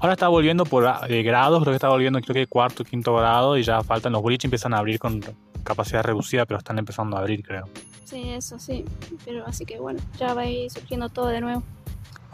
Ahora 0.00 0.14
está 0.14 0.28
volviendo 0.28 0.64
por 0.64 0.84
eh, 1.08 1.22
grados, 1.22 1.62
creo 1.62 1.72
que 1.72 1.76
está 1.76 1.88
volviendo 1.88 2.20
creo 2.20 2.34
que 2.34 2.46
cuarto, 2.46 2.84
quinto 2.84 3.14
grado 3.14 3.56
y 3.56 3.62
ya 3.62 3.82
faltan 3.82 4.12
los 4.12 4.20
boliches, 4.20 4.44
empiezan 4.46 4.74
a 4.74 4.78
abrir 4.78 4.98
con 4.98 5.20
capacidad 5.62 6.02
reducida, 6.02 6.44
pero 6.44 6.58
están 6.58 6.78
empezando 6.78 7.16
a 7.16 7.20
abrir, 7.20 7.42
creo. 7.42 7.68
Sí, 8.04 8.28
eso 8.30 8.58
sí, 8.58 8.84
pero 9.24 9.46
así 9.46 9.64
que 9.64 9.78
bueno, 9.78 10.00
ya 10.18 10.34
va 10.34 10.42
a 10.42 10.46
ir 10.46 10.70
surgiendo 10.70 11.08
todo 11.08 11.28
de 11.28 11.40
nuevo. 11.40 11.62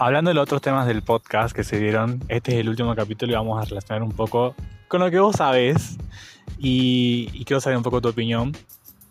Hablando 0.02 0.30
de 0.30 0.34
los 0.34 0.44
otros 0.44 0.62
temas 0.62 0.86
del 0.86 1.02
podcast 1.02 1.54
que 1.54 1.62
se 1.62 1.78
dieron, 1.78 2.24
este 2.28 2.52
es 2.52 2.60
el 2.60 2.70
último 2.70 2.96
capítulo 2.96 3.32
y 3.32 3.34
vamos 3.34 3.60
a 3.60 3.68
relacionar 3.68 4.02
un 4.02 4.12
poco 4.12 4.54
con 4.88 5.00
lo 5.00 5.10
que 5.10 5.18
vos 5.18 5.36
sabés 5.36 5.98
y, 6.58 7.28
y 7.34 7.44
quiero 7.44 7.60
saber 7.60 7.76
un 7.76 7.82
poco 7.82 8.00
tu 8.00 8.08
opinión. 8.08 8.56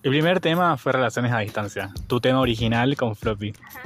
El 0.02 0.10
primer 0.10 0.40
tema 0.40 0.78
fue 0.78 0.92
relaciones 0.92 1.32
a 1.32 1.42
distancia, 1.42 1.92
tu 2.08 2.20
tema 2.20 2.40
original 2.40 2.98
con 2.98 3.16
Floppy. 3.16 3.54
Ajá. 3.68 3.82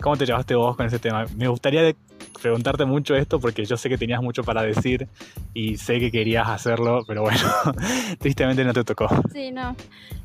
¿Cómo 0.00 0.16
te 0.16 0.24
llevaste 0.24 0.54
vos 0.54 0.74
con 0.78 0.86
ese 0.86 0.98
tema? 0.98 1.26
Me 1.36 1.46
gustaría 1.46 1.94
preguntarte 2.40 2.86
mucho 2.86 3.14
esto 3.14 3.38
porque 3.38 3.66
yo 3.66 3.76
sé 3.76 3.90
que 3.90 3.98
tenías 3.98 4.22
mucho 4.22 4.42
para 4.42 4.62
decir 4.62 5.08
y 5.52 5.76
sé 5.76 6.00
que 6.00 6.10
querías 6.10 6.48
hacerlo, 6.48 7.04
pero 7.06 7.20
bueno, 7.20 7.38
tristemente 8.18 8.64
no 8.64 8.72
te 8.72 8.82
tocó. 8.82 9.08
Sí, 9.30 9.50
no. 9.52 9.76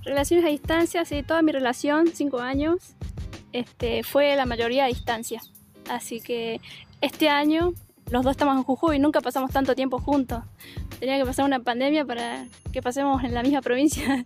Relaciones 0.06 0.46
a 0.46 0.50
distancia, 0.50 1.04
sí, 1.04 1.24
toda 1.24 1.42
mi 1.42 1.52
relación, 1.52 2.08
cinco 2.14 2.40
años, 2.40 2.96
este, 3.52 4.04
fue 4.04 4.34
la 4.38 4.46
mayoría 4.46 4.86
a 4.86 4.88
distancia. 4.88 5.42
Así 5.90 6.22
que 6.22 6.60
este 7.02 7.30
año 7.30 7.74
los 8.10 8.24
dos 8.24 8.32
estamos 8.32 8.58
en 8.58 8.64
Jujuy, 8.64 9.00
nunca 9.00 9.22
pasamos 9.22 9.52
tanto 9.52 9.74
tiempo 9.76 10.00
juntos. 10.00 10.44
Tenía 11.00 11.18
que 11.18 11.26
pasar 11.26 11.46
una 11.46 11.60
pandemia 11.60 12.06
para 12.06 12.46
que 12.72 12.82
pasemos 12.82 13.24
en 13.24 13.34
la 13.34 13.42
misma 13.44 13.62
provincia. 13.62 14.26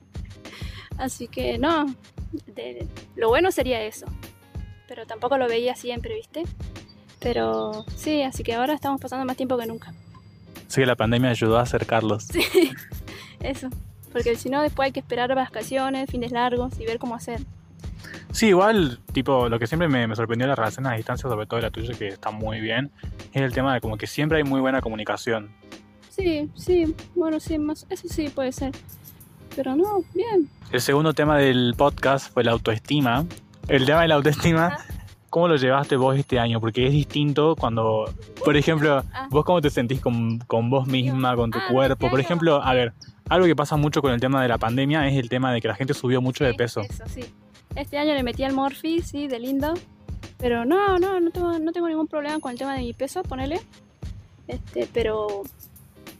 Así 0.97 1.27
que 1.27 1.57
no, 1.57 1.85
de- 2.47 2.87
lo 3.15 3.29
bueno 3.29 3.51
sería 3.51 3.81
eso. 3.83 4.05
Pero 4.87 5.05
tampoco 5.05 5.37
lo 5.37 5.47
veía 5.47 5.75
siempre, 5.75 6.15
¿viste? 6.15 6.43
Pero 7.19 7.85
sí, 7.95 8.21
así 8.21 8.43
que 8.43 8.53
ahora 8.53 8.73
estamos 8.75 9.01
pasando 9.01 9.25
más 9.25 9.35
tiempo 9.35 9.57
que 9.57 9.65
nunca. 9.65 9.93
Sí 10.67 10.85
la 10.85 10.95
pandemia 10.95 11.31
ayudó 11.31 11.57
a 11.57 11.61
acercarlos. 11.63 12.27
Eso. 13.39 13.69
Porque 14.13 14.35
si 14.35 14.49
no, 14.49 14.61
después 14.61 14.85
hay 14.87 14.91
que 14.91 14.99
esperar 14.99 15.33
vacaciones, 15.33 16.09
fines 16.09 16.31
largos 16.31 16.79
y 16.79 16.85
ver 16.85 16.99
cómo 16.99 17.15
hacer. 17.15 17.41
Sí, 18.35 18.47
igual, 18.47 18.99
tipo, 19.13 19.47
lo 19.47 19.57
que 19.59 19.65
siempre 19.65 19.87
me, 19.87 20.07
me 20.07 20.15
sorprendió 20.17 20.45
de 20.45 20.49
la 20.49 20.55
relación 20.55 20.85
a 20.87 20.93
distancia, 20.93 21.29
sobre 21.29 21.45
todo 21.45 21.55
de 21.55 21.61
la 21.63 21.71
tuya, 21.71 21.93
que 21.97 22.09
está 22.09 22.31
muy 22.31 22.59
bien, 22.59 22.91
es 23.31 23.41
el 23.41 23.53
tema 23.53 23.73
de 23.73 23.79
como 23.79 23.95
que 23.97 24.07
siempre 24.07 24.39
hay 24.39 24.43
muy 24.43 24.59
buena 24.59 24.81
comunicación. 24.81 25.51
Sí, 26.09 26.49
sí, 26.53 26.93
bueno, 27.15 27.39
sí, 27.39 27.57
más, 27.57 27.85
eso 27.89 28.09
sí 28.09 28.27
puede 28.27 28.51
ser. 28.51 28.73
Pero 29.55 29.73
no, 29.77 30.01
bien. 30.13 30.49
El 30.69 30.81
segundo 30.81 31.13
tema 31.13 31.37
del 31.37 31.75
podcast 31.77 32.29
fue 32.33 32.43
la 32.43 32.51
autoestima. 32.51 33.25
El 33.69 33.85
tema 33.85 34.01
de 34.01 34.09
la 34.09 34.15
autoestima, 34.15 34.79
¿cómo 35.29 35.47
lo 35.47 35.55
llevaste 35.55 35.95
vos 35.95 36.17
este 36.17 36.37
año? 36.37 36.59
Porque 36.59 36.87
es 36.87 36.91
distinto 36.91 37.55
cuando, 37.55 38.13
por 38.43 38.57
ejemplo, 38.57 39.01
Ah. 39.13 39.27
vos 39.31 39.45
cómo 39.45 39.61
te 39.61 39.69
sentís 39.69 40.01
con, 40.01 40.39
con 40.39 40.69
vos 40.69 40.87
misma, 40.87 41.37
con 41.37 41.51
tu 41.51 41.59
Ah, 41.59 41.67
cuerpo. 41.71 42.09
Por 42.09 42.19
ejemplo, 42.19 42.61
a 42.61 42.73
ver, 42.73 42.91
algo 43.29 43.45
que 43.45 43.55
pasa 43.55 43.77
mucho 43.77 44.01
con 44.01 44.11
el 44.11 44.19
tema 44.19 44.41
de 44.41 44.49
la 44.49 44.57
pandemia 44.57 45.07
es 45.07 45.17
el 45.17 45.29
tema 45.29 45.53
de 45.53 45.61
que 45.61 45.69
la 45.69 45.75
gente 45.75 45.93
subió 45.93 46.19
mucho 46.21 46.43
de 46.43 46.53
peso. 46.53 46.81
Eso, 46.81 47.03
sí. 47.07 47.21
Este 47.75 47.97
año 47.97 48.13
le 48.13 48.23
metí 48.23 48.43
al 48.43 48.53
Morphy, 48.53 49.01
sí, 49.01 49.27
de 49.27 49.39
lindo. 49.39 49.73
Pero 50.37 50.65
no, 50.65 50.97
no, 50.97 51.19
no 51.19 51.31
tengo, 51.31 51.59
no 51.59 51.71
tengo 51.71 51.87
ningún 51.87 52.07
problema 52.07 52.39
con 52.39 52.51
el 52.51 52.57
tema 52.57 52.73
de 52.75 52.81
mi 52.81 52.93
peso, 52.93 53.23
ponele. 53.23 53.61
Este, 54.47 54.87
pero 54.93 55.43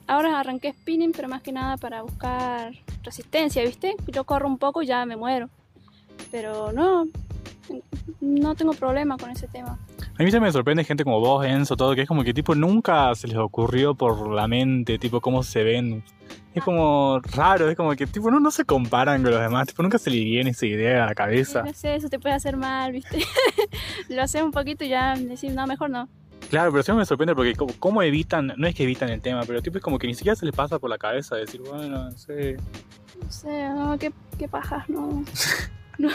ahora 0.08 0.40
arranqué 0.40 0.74
spinning, 0.74 1.12
pero 1.12 1.28
más 1.28 1.42
que 1.42 1.52
nada 1.52 1.78
para 1.78 2.02
buscar 2.02 2.74
resistencia, 3.04 3.64
¿viste? 3.64 3.96
Yo 4.08 4.24
corro 4.24 4.48
un 4.48 4.58
poco 4.58 4.82
y 4.82 4.88
ya 4.88 5.06
me 5.06 5.16
muero. 5.16 5.50
Pero 6.32 6.72
no, 6.72 7.08
no 8.22 8.56
tengo 8.56 8.74
problema 8.74 9.18
con 9.18 9.30
ese 9.30 9.48
tema. 9.48 9.78
A 10.18 10.24
mí 10.24 10.32
se 10.32 10.40
me 10.40 10.50
sorprende 10.52 10.84
gente 10.86 11.04
como 11.04 11.20
vos, 11.20 11.46
Enzo, 11.46 11.76
todo, 11.76 11.94
que 11.94 12.02
es 12.04 12.08
como 12.08 12.24
que 12.24 12.34
tipo 12.34 12.56
nunca 12.56 13.14
se 13.16 13.28
les 13.28 13.38
ocurrió 13.38 13.96
por 13.96 14.30
la 14.30 14.48
mente, 14.48 14.98
tipo 14.98 15.20
cómo 15.20 15.44
se 15.44 15.64
ven. 15.64 16.04
Es 16.54 16.64
como 16.64 17.20
raro, 17.36 17.70
es 17.70 17.76
como 17.76 17.94
que 17.96 18.08
tipo 18.08 18.32
no, 18.32 18.40
no 18.40 18.50
se 18.50 18.64
comparan 18.64 19.22
con 19.24 19.32
los 19.32 19.42
demás, 19.42 19.68
tipo 19.68 19.84
nunca 19.84 19.98
se 19.98 20.10
le 20.10 20.22
viene 20.24 20.52
esa 20.52 20.66
idea 20.66 21.04
a 21.04 21.08
la 21.08 21.10
Sí, 21.10 21.16
cabeza. 21.16 21.64
no 21.64 21.74
sé, 21.74 21.96
eso 21.96 22.08
te 22.08 22.18
puede 22.18 22.34
hacer 22.34 22.56
mal, 22.56 22.94
¿viste? 22.94 23.20
Lo 24.10 24.22
haces 24.22 24.42
un 24.42 24.52
poquito 24.52 24.86
y 24.86 24.90
ya 24.90 25.16
decís, 25.16 25.54
no, 25.54 25.68
mejor 25.68 25.90
no. 25.90 26.08
Claro, 26.50 26.72
pero 26.72 26.82
siempre 26.84 27.02
me 27.02 27.06
sorprende 27.06 27.36
porque 27.36 27.54
como, 27.56 27.74
cómo 27.80 28.02
evitan, 28.02 28.54
no 28.56 28.68
es 28.68 28.74
que 28.76 28.84
evitan 28.84 29.10
el 29.10 29.20
tema, 29.20 29.42
pero 29.46 29.62
tipo 29.62 29.78
es 29.80 29.84
como 29.84 30.00
que 30.00 30.08
ni 30.08 30.14
siquiera 30.16 30.36
se 30.38 30.46
les 30.46 30.56
pasa 30.56 30.80
por 30.80 30.90
la 30.90 30.98
cabeza 30.98 31.36
decir, 31.36 31.60
bueno, 31.62 32.06
no 32.06 32.12
sé. 32.12 32.56
No 33.22 33.30
sé, 33.32 33.70
no, 33.70 33.98
qué, 34.00 34.14
qué 34.38 34.48
pajas, 34.48 34.88
no. 34.90 35.26
no. 35.98 36.10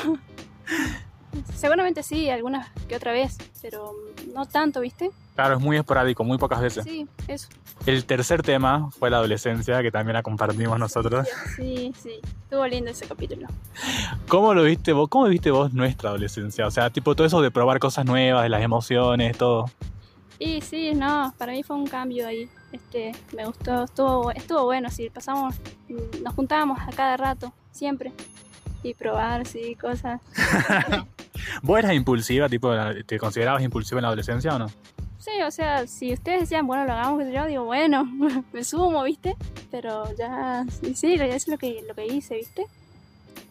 Seguramente 1.54 2.02
sí, 2.02 2.28
algunas 2.30 2.68
que 2.88 2.96
otra 2.96 3.12
vez, 3.12 3.38
pero 3.62 3.94
no 4.34 4.46
tanto, 4.46 4.80
¿viste? 4.80 5.10
Claro, 5.34 5.56
es 5.56 5.60
muy 5.60 5.76
esporádico, 5.76 6.24
muy 6.24 6.38
pocas 6.38 6.60
veces. 6.60 6.84
Sí, 6.84 7.06
eso. 7.28 7.48
El 7.86 8.04
tercer 8.04 8.42
tema 8.42 8.90
fue 8.90 9.10
la 9.10 9.18
adolescencia, 9.18 9.80
que 9.82 9.90
también 9.90 10.14
la 10.14 10.22
compartimos 10.22 10.78
nosotros. 10.78 11.26
Sí, 11.56 11.92
sí. 11.98 12.20
Estuvo 12.42 12.66
lindo 12.66 12.90
ese 12.90 13.06
capítulo. 13.06 13.46
¿Cómo 14.28 14.52
lo 14.52 14.64
viste 14.64 14.92
vos? 14.92 15.08
¿Cómo 15.08 15.26
viste 15.26 15.50
vos 15.50 15.72
nuestra 15.72 16.10
adolescencia? 16.10 16.66
O 16.66 16.70
sea, 16.70 16.90
tipo 16.90 17.14
todo 17.14 17.26
eso 17.26 17.40
de 17.40 17.50
probar 17.50 17.78
cosas 17.78 18.04
nuevas, 18.04 18.42
de 18.42 18.48
las 18.48 18.62
emociones, 18.62 19.38
todo. 19.38 19.70
Y 20.38 20.60
sí, 20.62 20.94
no, 20.94 21.32
para 21.38 21.52
mí 21.52 21.62
fue 21.62 21.76
un 21.76 21.86
cambio 21.86 22.26
ahí. 22.26 22.48
Este, 22.72 23.12
me 23.34 23.44
gustó, 23.46 23.84
estuvo, 23.84 24.30
estuvo 24.30 24.64
bueno, 24.64 24.90
sí, 24.90 25.10
pasamos, 25.10 25.54
mm, 25.88 26.22
nos 26.22 26.34
juntábamos 26.34 26.78
a 26.80 26.90
cada 26.90 27.16
rato, 27.16 27.52
siempre. 27.72 28.12
Y 28.82 28.94
probar, 28.94 29.46
sí, 29.46 29.74
cosas. 29.74 30.20
¿Vos 31.62 31.78
eras 31.78 31.94
impulsiva, 31.94 32.48
tipo, 32.48 32.72
te 33.06 33.18
considerabas 33.18 33.62
impulsiva 33.62 33.98
en 33.98 34.02
la 34.02 34.08
adolescencia 34.08 34.54
o 34.54 34.58
no? 34.58 34.66
Sí, 35.18 35.32
o 35.46 35.50
sea, 35.50 35.86
si 35.86 36.14
ustedes 36.14 36.40
decían, 36.40 36.66
bueno, 36.66 36.86
lo 36.86 36.92
hagamos, 36.92 37.24
yo, 37.30 37.46
digo, 37.46 37.64
bueno, 37.64 38.04
me 38.52 38.64
sumo, 38.64 39.02
¿viste? 39.02 39.36
Pero 39.70 40.04
ya, 40.16 40.64
sí, 40.80 40.94
sí, 40.94 41.14
eso 41.14 41.24
es 41.24 41.48
lo 41.48 41.58
que, 41.58 41.84
lo 41.86 41.94
que 41.94 42.06
hice, 42.06 42.36
¿viste? 42.36 42.64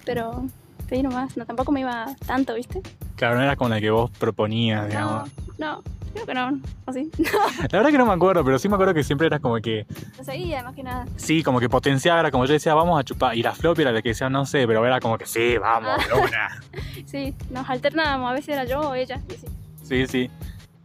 Pero, 0.04 0.46
ahí 0.90 1.04
nomás, 1.04 1.38
no, 1.38 1.46
tampoco 1.46 1.72
me 1.72 1.82
iba 1.82 2.08
tanto, 2.26 2.56
¿viste? 2.56 2.82
Claro, 3.16 3.36
no 3.36 3.44
era 3.44 3.56
con 3.56 3.70
la 3.70 3.80
que 3.80 3.92
vos 3.92 4.10
proponías, 4.10 4.88
digamos. 4.88 5.30
No, 5.46 5.49
no, 5.60 5.84
creo 6.14 6.26
que 6.26 6.34
no, 6.34 6.60
o 6.86 6.94
sí, 6.94 7.12
La 7.72 7.80
verdad 7.80 7.92
que 7.92 7.98
no 7.98 8.06
me 8.06 8.14
acuerdo, 8.14 8.44
pero 8.44 8.58
sí 8.58 8.70
me 8.70 8.76
acuerdo 8.76 8.94
que 8.94 9.04
siempre 9.04 9.28
eras 9.28 9.42
como 9.42 9.58
que, 9.58 9.86
no 10.18 10.24
seguía, 10.24 10.64
más 10.64 10.74
que 10.74 10.84
nada. 10.84 11.06
sí, 11.18 11.44
como 11.44 11.60
que 11.60 11.70
potenciaba, 11.70 12.20
era 12.22 12.32
como 12.32 12.46
yo 12.46 12.54
decía, 12.54 12.74
vamos 12.74 13.00
a 13.00 13.04
chupar. 13.04 13.36
Y 13.38 13.44
la 13.44 13.54
floppy 13.54 13.82
era 13.82 13.92
la 13.92 14.02
que 14.02 14.10
decía, 14.10 14.30
no 14.30 14.46
sé, 14.46 14.66
pero 14.66 14.86
era 14.86 15.00
como 15.00 15.18
que 15.18 15.26
sí, 15.26 15.58
vamos, 15.58 15.98
de 16.08 16.14
una. 16.14 16.62
Sí, 17.06 17.34
nos 17.50 17.68
alternábamos, 17.70 18.30
a 18.30 18.34
veces 18.34 18.50
era 18.50 18.64
yo 18.66 18.82
o 18.82 18.94
ella, 18.94 19.20
y 19.30 19.34
sí. 19.34 19.48
Sí, 19.84 20.08
sí. 20.08 20.32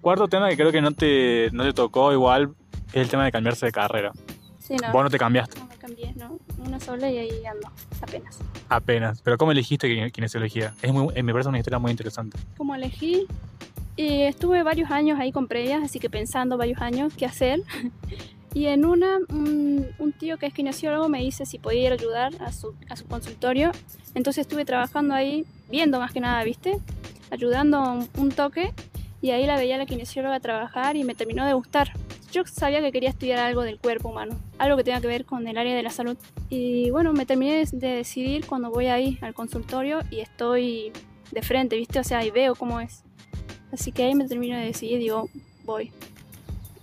Cuarto 0.01 0.29
tema 0.29 0.49
que 0.49 0.57
creo 0.57 0.73
que 0.73 0.81
no 0.81 0.93
te, 0.93 1.51
no 1.53 1.65
te 1.65 1.73
tocó 1.73 2.13
igual 2.13 2.55
es 2.89 3.03
el 3.03 3.09
tema 3.09 3.25
de 3.25 3.33
cambiarse 3.33 3.67
de 3.67 3.73
carrera. 3.73 4.13
Sí, 4.59 4.77
no, 4.81 4.93
Vos 4.93 5.05
no 5.05 5.11
te 5.11 5.19
cambiaste, 5.19 5.59
no 5.59 5.67
me 5.67 5.77
cambié, 5.77 6.15
no, 6.17 6.39
una 6.65 6.81
sola 6.81 7.11
y 7.11 7.19
ahí 7.19 7.45
ando, 7.45 7.69
apenas. 8.01 8.39
apenas. 8.71 9.21
Pero 9.21 9.37
¿cómo 9.37 9.53
elegiste 9.53 9.87
elegía? 9.87 10.73
Es 10.81 10.93
muy, 10.93 11.23
me 11.23 11.33
parece 11.33 11.51
una 11.51 11.59
historia 11.59 11.79
muy 11.79 11.91
interesante. 11.91 12.39
¿Cómo 12.57 12.75
elegí? 12.75 13.27
Y 13.97 14.23
estuve 14.23 14.63
varios 14.63 14.91
años 14.91 15.19
ahí 15.21 15.31
con 15.31 15.47
ellas, 15.51 15.83
así 15.85 16.01
que 16.01 16.11
pensando 16.11 16.57
varios 16.57 16.81
años 16.81 17.13
qué 17.17 17.27
hacer. 17.27 17.63
Y 18.55 18.67
en 18.67 18.85
una, 18.85 19.19
un, 19.31 20.15
tío 20.17 20.39
que 20.39 20.47
es 20.47 20.55
kinesiólogo 20.55 21.09
me 21.09 21.19
dice 21.19 21.45
si 21.45 21.59
podía 21.59 21.87
ir 21.87 21.91
a 21.91 21.95
ayudar 21.95 22.33
a 22.39 22.53
su, 22.53 22.73
a 22.89 22.95
su 22.95 23.05
consultorio. 23.07 23.73
Entonces 24.15 24.43
estuve 24.43 24.65
trabajando 24.65 25.13
ahí, 25.13 25.45
viendo 25.69 25.99
más 25.99 26.13
que 26.13 26.21
nada, 26.21 26.45
¿viste? 26.45 26.79
Ayudando 27.33 27.83
un, 27.83 28.09
un 28.17 28.31
toque. 28.31 28.73
Y 29.21 29.33
ahí 29.33 29.45
la 29.45 29.57
veía 29.57 29.77
la 29.77 29.87
kinesióloga 29.87 30.39
trabajar 30.39 30.95
y 30.95 31.03
me 31.03 31.17
terminó 31.17 31.45
de 31.45 31.53
gustar. 31.53 31.91
Yo 32.31 32.45
sabía 32.47 32.81
que 32.81 32.93
quería 32.93 33.09
estudiar 33.11 33.41
algo 33.41 33.63
del 33.63 33.81
cuerpo 33.81 34.11
humano, 34.11 34.39
algo 34.59 34.77
que 34.77 34.85
tenga 34.85 35.01
que 35.01 35.09
ver 35.09 35.25
con 35.25 35.49
el 35.49 35.59
área 35.59 35.75
de 35.75 35.83
la 35.83 35.91
salud. 35.91 36.17
Y 36.49 36.91
bueno, 36.91 37.13
me 37.13 37.27
terminé 37.27 37.65
de 37.65 37.89
decidir 37.89 38.47
cuando 38.47 38.71
voy 38.71 38.87
ahí 38.87 39.19
al 39.21 39.35
consultorio 39.35 40.01
y 40.13 40.21
estoy 40.21 40.93
de 41.33 41.43
frente, 41.43 41.77
¿viste? 41.77 41.99
O 41.99 42.05
sea, 42.05 42.25
y 42.25 42.31
veo 42.31 42.55
cómo 42.55 42.81
es. 42.81 43.03
Así 43.75 43.91
que 43.93 44.05
ahí 44.05 44.15
me 44.15 44.27
termino 44.29 44.57
de 44.57 44.67
decidir 44.67 44.97
y 45.01 45.03
digo, 45.05 45.29
voy. 45.65 45.91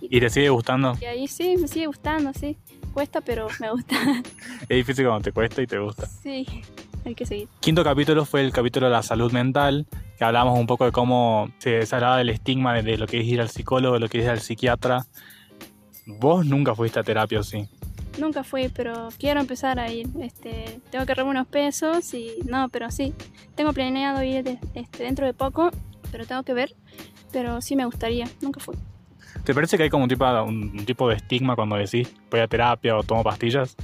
¿Y 0.00 0.20
te 0.20 0.28
sigue 0.28 0.50
gustando? 0.50 0.96
Y 1.00 1.06
ahí 1.06 1.26
sí, 1.26 1.56
me 1.56 1.66
sigue 1.66 1.86
gustando, 1.86 2.32
sí. 2.34 2.56
Cuesta, 2.92 3.22
pero 3.22 3.48
me 3.60 3.70
gusta. 3.70 3.96
Es 4.68 4.76
difícil 4.76 5.06
cuando 5.06 5.22
te 5.24 5.32
cuesta 5.32 5.62
y 5.62 5.66
te 5.66 5.78
gusta. 5.78 6.06
sí, 6.22 6.46
hay 7.06 7.14
que 7.14 7.24
seguir. 7.24 7.48
Quinto 7.60 7.82
capítulo 7.82 8.26
fue 8.26 8.42
el 8.42 8.52
capítulo 8.52 8.86
de 8.86 8.92
la 8.92 9.02
salud 9.02 9.32
mental, 9.32 9.86
que 10.18 10.24
hablamos 10.24 10.58
un 10.58 10.66
poco 10.66 10.84
de 10.84 10.92
cómo 10.92 11.50
se, 11.58 11.86
se 11.86 11.94
hablaba 11.94 12.18
del 12.18 12.28
estigma 12.28 12.74
de, 12.82 12.98
lo 12.98 13.06
que 13.06 13.20
es 13.20 13.26
ir 13.26 13.40
al 13.40 13.48
psicólogo, 13.48 13.94
de 13.94 14.00
lo 14.00 14.08
que 14.08 14.18
es 14.18 14.24
ir 14.24 14.30
al 14.30 14.40
psiquiatra. 14.40 15.06
Vos 16.06 16.44
nunca 16.44 16.74
fuiste 16.74 17.00
a 17.00 17.02
terapia, 17.02 17.40
¿o 17.40 17.42
sí? 17.42 17.66
Nunca 18.18 18.44
fui, 18.44 18.68
pero 18.68 19.08
quiero 19.18 19.40
empezar 19.40 19.80
a 19.80 19.90
ir. 19.90 20.06
Este, 20.20 20.80
tengo 20.90 21.06
que 21.06 21.12
ahorrarme 21.12 21.30
unos 21.30 21.46
pesos 21.46 22.12
y 22.12 22.32
no, 22.44 22.68
pero 22.68 22.90
sí. 22.90 23.14
Tengo 23.54 23.72
planeado 23.72 24.22
ir 24.22 24.44
de- 24.44 24.58
este, 24.74 25.04
dentro 25.04 25.24
de 25.24 25.32
poco, 25.32 25.70
pero 26.12 26.26
tengo 26.26 26.44
que 26.44 26.54
ver. 26.54 26.74
Pero 27.32 27.60
sí 27.60 27.74
me 27.74 27.84
gustaría. 27.84 28.28
Nunca 28.40 28.60
fui. 28.60 28.76
¿Te 29.44 29.54
parece 29.54 29.76
que 29.76 29.82
hay 29.84 29.90
como 29.90 30.04
un 30.04 30.08
tipo, 30.08 30.24
un, 30.44 30.70
un 30.78 30.84
tipo 30.84 31.08
de 31.08 31.16
estigma 31.16 31.56
cuando 31.56 31.74
decís 31.76 32.12
voy 32.30 32.40
a 32.40 32.46
terapia 32.46 32.96
o 32.96 33.02
tomo 33.02 33.24
pastillas? 33.24 33.74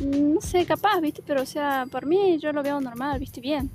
Mm, 0.00 0.34
No 0.34 0.40
sé, 0.40 0.64
capaz, 0.64 1.00
¿viste? 1.00 1.22
Pero 1.26 1.42
o 1.42 1.46
sea, 1.46 1.84
por 1.90 2.06
mí 2.06 2.38
yo 2.38 2.52
lo 2.52 2.62
veo 2.62 2.80
normal, 2.80 3.18
¿viste? 3.18 3.40
Bien. 3.40 3.70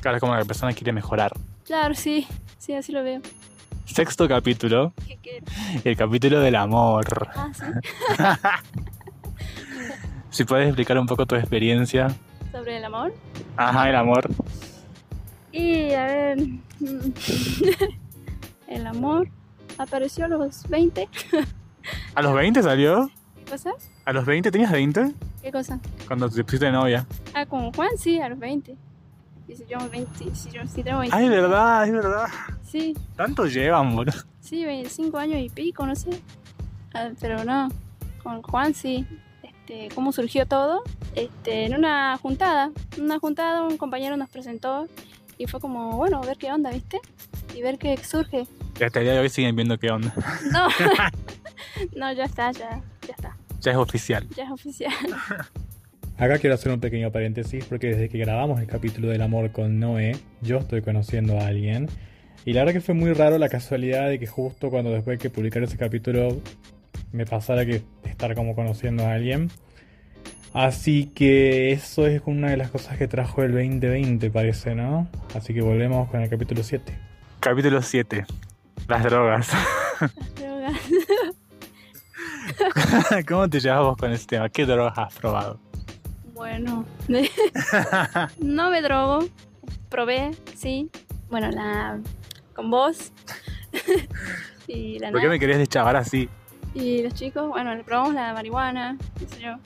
Claro, 0.00 0.16
es 0.16 0.20
como 0.20 0.32
que 0.32 0.38
la 0.40 0.44
persona 0.46 0.72
quiere 0.72 0.92
mejorar. 0.92 1.32
Claro, 1.64 1.94
sí. 1.94 2.26
Sí, 2.58 2.72
así 2.74 2.90
lo 2.90 3.02
veo. 3.04 3.20
Sexto 3.84 4.26
capítulo, 4.28 4.92
¿Qué 5.06 5.18
quiero? 5.20 5.44
el 5.84 5.96
capítulo 5.96 6.40
del 6.40 6.54
amor. 6.56 7.04
Ah, 7.36 7.50
sí. 7.52 7.64
Si 10.30 10.44
puedes 10.44 10.68
explicar 10.68 10.96
un 10.98 11.06
poco 11.06 11.26
tu 11.26 11.34
experiencia. 11.34 12.08
Sobre 12.52 12.76
el 12.76 12.84
amor. 12.84 13.12
Ajá, 13.56 13.88
el 13.90 13.96
amor. 13.96 14.28
Y 15.52 15.92
a 15.92 16.04
ver. 16.06 16.38
el 18.68 18.86
amor 18.86 19.28
apareció 19.78 20.24
a 20.24 20.28
los 20.28 20.68
20. 20.68 21.08
¿A 22.14 22.22
los 22.22 22.34
20 22.34 22.62
salió? 22.62 23.10
¿Qué 23.36 23.50
cosa? 23.50 23.72
¿A 24.04 24.12
los 24.12 24.24
20 24.24 24.50
tenías 24.50 24.70
20? 24.70 25.12
¿Qué 25.42 25.52
cosa? 25.52 25.80
Cuando 26.06 26.28
te 26.28 26.44
pusiste 26.44 26.66
de 26.66 26.72
novia. 26.72 27.06
Ah, 27.34 27.46
con 27.46 27.72
Juan, 27.72 27.90
sí, 27.96 28.20
a 28.20 28.28
los 28.28 28.38
20. 28.38 28.76
Y 29.48 29.56
si 29.56 29.64
yo, 29.66 29.78
20, 29.90 30.34
si 30.34 30.50
yo 30.50 30.62
sí 30.66 30.82
tengo 30.82 31.00
20. 31.00 31.16
Ay, 31.16 31.28
verdad, 31.28 31.84
es 31.86 31.92
verdad. 31.92 32.26
Sí, 32.64 32.96
Tanto 33.16 33.46
llevan, 33.46 33.96
boludo. 33.96 34.18
sí, 34.40 34.64
25 34.64 35.18
años 35.18 35.40
y 35.40 35.48
pico, 35.48 35.86
no 35.86 35.96
sé. 35.96 36.10
Ah, 36.94 37.10
pero 37.20 37.44
no, 37.44 37.68
con 38.22 38.42
Juan 38.42 38.74
sí. 38.74 39.06
Este, 39.42 39.88
¿Cómo 39.94 40.12
surgió 40.12 40.46
todo? 40.46 40.82
Este, 41.14 41.64
en 41.66 41.74
una 41.74 42.16
juntada. 42.18 42.70
En 42.96 43.04
una 43.04 43.18
juntada 43.18 43.62
un 43.62 43.76
compañero 43.76 44.16
nos 44.16 44.28
presentó 44.28 44.86
y 45.40 45.46
fue 45.46 45.58
como, 45.58 45.96
bueno, 45.96 46.20
a 46.22 46.26
ver 46.26 46.36
qué 46.36 46.52
onda, 46.52 46.70
¿viste? 46.70 47.00
Y 47.56 47.62
ver 47.62 47.78
qué 47.78 47.96
surge. 47.96 48.46
Y 48.78 48.84
hasta 48.84 48.98
el 48.98 49.06
día 49.06 49.14
de 49.14 49.20
hoy 49.20 49.30
siguen 49.30 49.56
viendo 49.56 49.78
qué 49.78 49.90
onda. 49.90 50.12
No, 50.52 50.68
no, 51.96 52.12
ya 52.12 52.24
está, 52.24 52.52
ya, 52.52 52.82
ya 53.08 53.14
está. 53.14 53.36
Ya 53.62 53.70
es 53.72 53.78
oficial. 53.78 54.28
Ya 54.36 54.44
es 54.44 54.50
oficial. 54.50 54.92
Acá 56.18 56.38
quiero 56.38 56.54
hacer 56.54 56.70
un 56.70 56.80
pequeño 56.80 57.10
paréntesis 57.10 57.64
porque 57.64 57.86
desde 57.86 58.10
que 58.10 58.18
grabamos 58.18 58.60
el 58.60 58.66
capítulo 58.66 59.08
del 59.08 59.22
amor 59.22 59.50
con 59.50 59.80
Noé, 59.80 60.18
yo 60.42 60.58
estoy 60.58 60.82
conociendo 60.82 61.40
a 61.40 61.46
alguien. 61.46 61.88
Y 62.44 62.52
la 62.52 62.60
verdad 62.60 62.74
que 62.74 62.82
fue 62.82 62.94
muy 62.94 63.14
raro 63.14 63.38
la 63.38 63.48
casualidad 63.48 64.10
de 64.10 64.18
que 64.18 64.26
justo 64.26 64.68
cuando 64.68 64.90
después 64.90 65.18
de 65.18 65.22
que 65.22 65.30
publicar 65.30 65.62
ese 65.62 65.78
capítulo 65.78 66.38
me 67.12 67.24
pasara 67.24 67.64
que 67.64 67.82
estar 68.04 68.34
como 68.34 68.54
conociendo 68.54 69.06
a 69.06 69.14
alguien. 69.14 69.50
Así 70.52 71.06
que 71.06 71.70
eso 71.70 72.06
es 72.06 72.22
una 72.26 72.50
de 72.50 72.56
las 72.56 72.70
cosas 72.70 72.98
que 72.98 73.06
trajo 73.06 73.42
el 73.42 73.52
2020, 73.52 74.30
parece, 74.30 74.74
¿no? 74.74 75.08
Así 75.34 75.54
que 75.54 75.60
volvemos 75.60 76.10
con 76.10 76.20
el 76.22 76.28
capítulo 76.28 76.64
7. 76.64 76.98
Capítulo 77.38 77.80
7. 77.82 78.26
Las 78.88 79.04
drogas. 79.04 79.48
Las 80.00 80.34
drogas. 80.34 80.80
¿Cómo 83.28 83.48
te 83.48 83.60
llevas 83.60 83.80
vos 83.80 83.96
con 83.96 84.10
este 84.12 84.36
tema? 84.36 84.48
¿Qué 84.48 84.66
drogas 84.66 84.98
has 84.98 85.14
probado? 85.14 85.60
Bueno, 86.34 86.84
no 88.40 88.70
me 88.70 88.82
drogo. 88.82 89.26
Probé, 89.88 90.32
sí. 90.56 90.90
Bueno, 91.30 91.50
la 91.50 92.00
con 92.54 92.70
vos. 92.70 93.12
y 94.66 94.98
la 94.98 95.12
¿Por 95.12 95.20
qué 95.20 95.28
me 95.28 95.38
querías 95.38 95.58
deschavar 95.58 95.96
así? 95.96 96.28
Y 96.74 97.02
los 97.02 97.14
chicos, 97.14 97.48
bueno, 97.48 97.74
le 97.74 97.84
probamos 97.84 98.14
la 98.14 98.32
marihuana, 98.32 98.96
qué 99.18 99.26
sé 99.26 99.40
yo. 99.40 99.56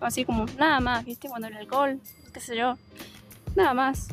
Así 0.00 0.24
como 0.24 0.46
nada 0.58 0.80
más, 0.80 1.04
¿viste? 1.04 1.28
Cuando 1.28 1.48
el 1.48 1.56
alcohol, 1.56 2.00
qué 2.32 2.40
sé 2.40 2.56
yo. 2.56 2.76
Nada 3.56 3.74
más. 3.74 4.08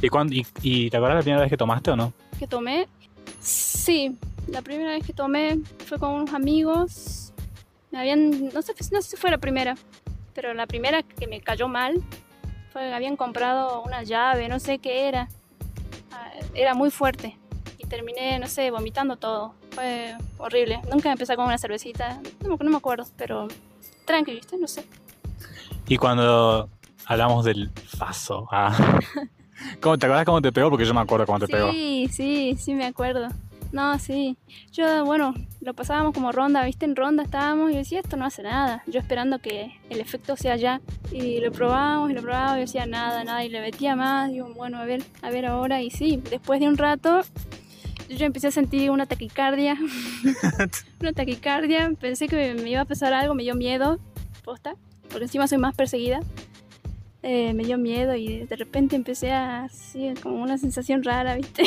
¿Y, 0.00 0.08
cuándo, 0.08 0.34
y, 0.34 0.46
y 0.62 0.88
te 0.90 0.96
acuerdas 0.96 1.16
la 1.18 1.22
primera 1.22 1.42
vez 1.42 1.50
que 1.50 1.56
tomaste 1.56 1.90
o 1.90 1.96
no? 1.96 2.12
que 2.38 2.46
tomé. 2.46 2.88
Sí, 3.40 4.16
la 4.48 4.62
primera 4.62 4.92
vez 4.92 5.04
que 5.06 5.12
tomé 5.12 5.58
fue 5.86 5.98
con 5.98 6.10
unos 6.12 6.32
amigos. 6.32 7.32
Me 7.90 7.98
habían, 7.98 8.48
no 8.48 8.62
sé, 8.62 8.72
no 8.92 9.02
sé 9.02 9.10
si 9.10 9.16
fue 9.16 9.30
la 9.30 9.36
primera, 9.38 9.76
pero 10.34 10.54
la 10.54 10.66
primera 10.66 11.02
que 11.02 11.26
me 11.26 11.40
cayó 11.42 11.68
mal 11.68 12.00
fue 12.72 12.82
que 12.82 12.94
habían 12.94 13.16
comprado 13.16 13.82
una 13.82 14.02
llave, 14.04 14.48
no 14.48 14.58
sé 14.58 14.78
qué 14.78 15.08
era. 15.08 15.28
Ah, 16.12 16.30
Era 16.54 16.72
muy 16.72 16.90
fuerte 16.90 17.36
y 17.76 17.84
terminé, 17.86 18.38
no 18.38 18.46
sé, 18.48 18.70
vomitando 18.70 19.16
todo. 19.16 19.54
Fue 19.72 20.14
horrible. 20.38 20.80
Nunca 20.90 21.12
empecé 21.12 21.36
con 21.36 21.44
una 21.44 21.58
cervecita, 21.58 22.20
no, 22.42 22.56
me- 22.56 22.64
no 22.64 22.70
me 22.70 22.76
acuerdo, 22.78 23.06
pero 23.18 23.48
tranqui, 24.06 24.32
¿viste? 24.32 24.56
No 24.56 24.66
sé. 24.66 24.84
Y 25.88 25.96
cuando 25.96 26.68
hablamos 27.06 27.44
del 27.44 27.70
faso. 27.70 28.46
Ah. 28.50 28.98
¿Cómo, 29.80 29.98
¿Te 29.98 30.06
acuerdas 30.06 30.24
cómo 30.24 30.40
te 30.40 30.52
pegó? 30.52 30.70
Porque 30.70 30.86
yo 30.86 30.94
me 30.94 31.00
acuerdo 31.00 31.26
cómo 31.26 31.38
te 31.38 31.48
pegó. 31.48 31.70
Sí, 31.70 32.08
sí, 32.10 32.56
sí 32.58 32.74
me 32.74 32.86
acuerdo. 32.86 33.28
No, 33.72 33.98
sí. 33.98 34.36
Yo, 34.72 35.04
bueno, 35.04 35.34
lo 35.60 35.74
pasábamos 35.74 36.12
como 36.12 36.32
ronda, 36.32 36.64
¿viste? 36.64 36.86
En 36.86 36.96
ronda 36.96 37.22
estábamos 37.22 37.70
y 37.70 37.74
yo 37.74 37.78
decía, 37.78 38.00
esto 38.00 38.16
no 38.16 38.24
hace 38.24 38.42
nada. 38.42 38.82
Yo 38.86 38.98
esperando 38.98 39.38
que 39.38 39.78
el 39.90 40.00
efecto 40.00 40.36
sea 40.36 40.56
ya. 40.56 40.80
Y 41.12 41.38
lo 41.40 41.52
probábamos 41.52 42.10
y 42.10 42.14
lo 42.14 42.22
probábamos 42.22 42.58
y 42.58 42.60
decía 42.60 42.86
nada, 42.86 43.22
nada. 43.22 43.44
Y 43.44 43.48
le 43.48 43.60
metía 43.60 43.94
más. 43.94 44.30
Digo, 44.30 44.52
bueno, 44.54 44.78
a 44.78 44.84
ver, 44.84 45.04
a 45.22 45.30
ver 45.30 45.46
ahora. 45.46 45.82
Y 45.82 45.90
sí, 45.90 46.20
después 46.30 46.58
de 46.58 46.68
un 46.68 46.78
rato, 46.78 47.20
yo 48.08 48.26
empecé 48.26 48.48
a 48.48 48.50
sentir 48.50 48.90
una 48.90 49.06
taquicardia. 49.06 49.76
una 51.00 51.12
taquicardia. 51.12 51.92
Pensé 52.00 52.26
que 52.26 52.54
me 52.54 52.70
iba 52.70 52.80
a 52.80 52.86
pasar 52.86 53.12
algo, 53.12 53.34
me 53.34 53.44
dio 53.44 53.54
miedo. 53.54 54.00
Posta. 54.44 54.74
Porque 55.10 55.24
encima 55.24 55.46
soy 55.48 55.58
más 55.58 55.74
perseguida 55.74 56.20
eh, 57.22 57.52
me 57.52 57.64
dio 57.64 57.76
miedo 57.76 58.14
y 58.14 58.46
de 58.46 58.56
repente 58.56 58.96
empecé 58.96 59.30
a 59.30 59.64
así 59.64 60.10
como 60.22 60.42
una 60.42 60.56
sensación 60.56 61.02
rara, 61.02 61.34
¿viste? 61.36 61.64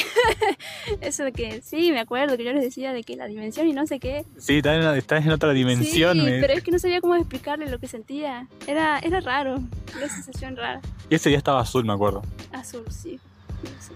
Eso 1.01 1.23
de 1.23 1.31
que 1.31 1.61
sí, 1.61 1.91
me 1.91 1.99
acuerdo 1.99 2.37
que 2.37 2.43
yo 2.43 2.53
les 2.53 2.63
decía 2.63 2.91
de 2.91 3.03
que 3.03 3.15
la 3.15 3.27
dimensión 3.27 3.67
y 3.67 3.73
no 3.73 3.85
sé 3.85 3.99
qué. 3.99 4.25
Sí, 4.39 4.57
estás 4.57 4.83
en, 4.83 4.97
estás 4.97 5.23
en 5.23 5.31
otra 5.31 5.53
dimensión. 5.53 6.17
sí, 6.17 6.23
me- 6.23 6.39
pero 6.39 6.53
es 6.53 6.63
que 6.63 6.71
no 6.71 6.79
sabía 6.79 7.01
cómo 7.01 7.15
explicarle 7.15 7.69
lo 7.69 7.77
que 7.77 7.87
sentía. 7.87 8.47
Era, 8.65 8.97
era 8.97 9.19
raro, 9.19 9.57
una 9.95 10.09
sensación 10.09 10.55
rara. 10.57 10.81
Y 11.09 11.15
ese 11.15 11.29
día 11.29 11.37
estaba 11.37 11.61
azul, 11.61 11.85
me 11.85 11.93
acuerdo. 11.93 12.23
Azul, 12.51 12.83
sí. 12.89 13.19
sí. 13.79 13.93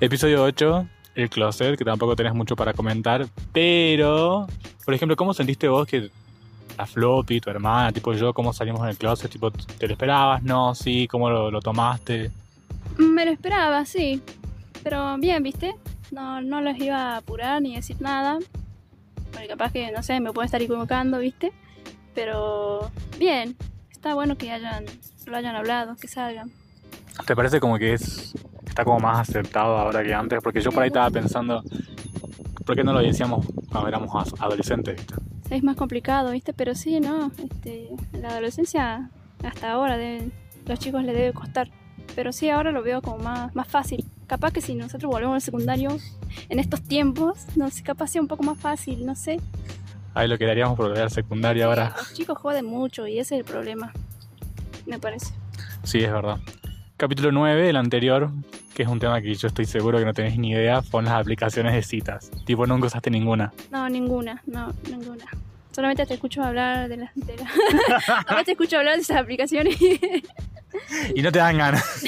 Episodio 0.00 0.42
8, 0.42 0.88
el 1.14 1.30
closet, 1.30 1.78
que 1.78 1.84
tampoco 1.84 2.16
tenés 2.16 2.34
mucho 2.34 2.56
para 2.56 2.72
comentar. 2.72 3.24
Pero, 3.52 4.48
por 4.84 4.94
ejemplo, 4.94 5.14
¿cómo 5.14 5.32
sentiste 5.32 5.68
vos 5.68 5.86
que 5.86 6.10
la 6.78 6.86
Floppy, 6.86 7.40
tu 7.40 7.50
hermana, 7.50 7.92
tipo 7.92 8.12
yo, 8.12 8.32
cómo 8.32 8.52
salimos 8.52 8.80
en 8.82 8.90
el 8.90 8.96
closet? 8.96 9.30
Tipo, 9.30 9.50
¿te 9.50 9.86
lo 9.88 9.92
esperabas? 9.92 10.44
No, 10.44 10.76
sí, 10.76 11.08
¿cómo 11.08 11.28
lo, 11.28 11.50
lo 11.50 11.60
tomaste? 11.60 12.30
Me 12.96 13.24
lo 13.24 13.32
esperaba, 13.32 13.84
sí. 13.84 14.22
Pero 14.84 15.18
bien, 15.18 15.42
¿viste? 15.42 15.74
No, 16.12 16.40
no 16.40 16.60
los 16.60 16.78
iba 16.78 17.14
a 17.14 17.16
apurar 17.16 17.60
ni 17.60 17.74
decir 17.74 18.00
nada. 18.00 18.38
Porque 19.32 19.48
capaz 19.48 19.72
que, 19.72 19.90
no 19.90 20.04
sé, 20.04 20.20
me 20.20 20.32
puedo 20.32 20.46
estar 20.46 20.62
equivocando, 20.62 21.18
¿viste? 21.18 21.52
Pero 22.14 22.90
bien. 23.18 23.56
Está 23.90 24.14
bueno 24.14 24.38
que 24.38 24.52
hayan, 24.52 24.84
lo 25.26 25.36
hayan 25.36 25.56
hablado, 25.56 25.96
que 25.96 26.06
salgan. 26.06 26.52
¿Te 27.26 27.34
parece 27.34 27.58
como 27.58 27.76
que 27.78 27.94
es 27.94 28.34
está 28.64 28.84
como 28.84 29.00
más 29.00 29.28
aceptado 29.28 29.76
ahora 29.76 30.04
que 30.04 30.14
antes? 30.14 30.38
Porque 30.40 30.60
yo 30.60 30.70
por 30.70 30.84
ahí 30.84 30.86
estaba 30.86 31.10
pensando, 31.10 31.64
¿por 32.64 32.76
qué 32.76 32.84
no 32.84 32.92
lo 32.92 33.00
decíamos 33.00 33.44
cuando 33.68 33.88
éramos 33.88 34.32
adolescentes? 34.38 34.96
¿viste? 34.96 35.14
Es 35.50 35.62
más 35.62 35.76
complicado, 35.76 36.30
¿viste? 36.32 36.52
Pero 36.52 36.74
sí, 36.74 37.00
¿no? 37.00 37.30
Este, 37.42 37.88
la 38.12 38.30
adolescencia, 38.30 39.10
hasta 39.42 39.72
ahora, 39.72 39.96
deben- 39.98 40.30
los 40.66 40.78
chicos 40.78 41.02
les 41.04 41.14
debe 41.14 41.32
costar. 41.32 41.70
Pero 42.14 42.32
sí, 42.32 42.50
ahora 42.50 42.70
lo 42.72 42.82
veo 42.82 43.00
como 43.00 43.18
más, 43.18 43.54
más 43.54 43.68
fácil. 43.68 44.04
Capaz 44.26 44.50
que 44.52 44.60
si 44.60 44.74
nosotros 44.74 45.10
volvemos 45.10 45.34
al 45.36 45.40
secundario 45.42 45.96
en 46.48 46.58
estos 46.58 46.82
tiempos, 46.82 47.46
no 47.56 47.70
sé, 47.70 47.82
capaz 47.82 48.08
sea 48.08 48.20
un 48.20 48.28
poco 48.28 48.42
más 48.42 48.58
fácil, 48.58 49.06
no 49.06 49.14
sé. 49.14 49.40
Ahí 50.14 50.28
lo 50.28 50.36
quedaríamos 50.36 50.76
por 50.76 50.88
volver 50.88 51.04
al 51.04 51.10
secundario 51.10 51.66
ahora. 51.66 51.94
Los 51.96 52.12
chicos 52.12 52.36
joden 52.38 52.66
mucho 52.66 53.06
y 53.06 53.18
ese 53.18 53.36
es 53.36 53.40
el 53.40 53.44
problema, 53.44 53.92
me 54.86 54.98
parece. 54.98 55.32
Sí, 55.84 56.00
es 56.02 56.12
verdad. 56.12 56.38
Capítulo 56.98 57.30
9, 57.30 57.70
el 57.70 57.76
anterior, 57.76 58.28
que 58.74 58.82
es 58.82 58.88
un 58.88 58.98
tema 58.98 59.22
que 59.22 59.32
yo 59.32 59.46
estoy 59.46 59.66
seguro 59.66 59.98
que 59.98 60.04
no 60.04 60.12
tenés 60.12 60.36
ni 60.36 60.50
idea, 60.50 60.82
son 60.82 61.04
las 61.04 61.14
aplicaciones 61.14 61.72
de 61.72 61.82
citas. 61.82 62.28
Tipo, 62.44 62.66
nunca 62.66 62.88
usaste 62.88 63.08
ninguna. 63.08 63.52
No, 63.70 63.88
ninguna, 63.88 64.42
no, 64.46 64.72
ninguna. 64.90 65.24
Solamente 65.70 66.04
te 66.06 66.14
escucho 66.14 66.42
hablar 66.42 66.88
de 66.88 66.96
las... 66.96 67.14
De 67.14 67.36
la... 67.36 68.42
Te 68.44 68.50
escucho 68.52 68.78
hablar 68.78 68.96
de 68.96 69.02
esas 69.02 69.16
aplicaciones 69.18 69.76
Y 71.14 71.22
no 71.22 71.30
te 71.30 71.38
dan 71.38 71.56
ganas. 71.56 72.04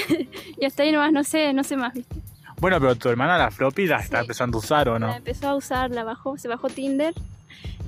y 0.59 0.65
hasta 0.65 0.83
ahí 0.83 0.91
nomás 0.91 1.13
no 1.13 1.23
sé, 1.23 1.53
no 1.53 1.63
sé 1.63 1.77
más, 1.77 1.93
¿viste? 1.93 2.13
Bueno, 2.59 2.77
pero 2.81 2.95
tu 2.95 3.07
hermana, 3.09 3.37
la 3.37 3.49
floppy, 3.49 3.87
la 3.87 3.97
está 3.99 4.17
Sí. 4.17 4.21
empezando 4.23 4.57
a 4.57 4.59
usar, 4.59 4.89
¿o 4.89 4.99
La 4.99 5.07
no? 5.07 5.15
empezó 5.15 5.47
a 5.47 5.55
usar, 5.55 5.89
la 5.91 6.03
bajó, 6.03 6.37
se 6.37 6.49
bajó 6.49 6.67
Tinder 6.69 7.13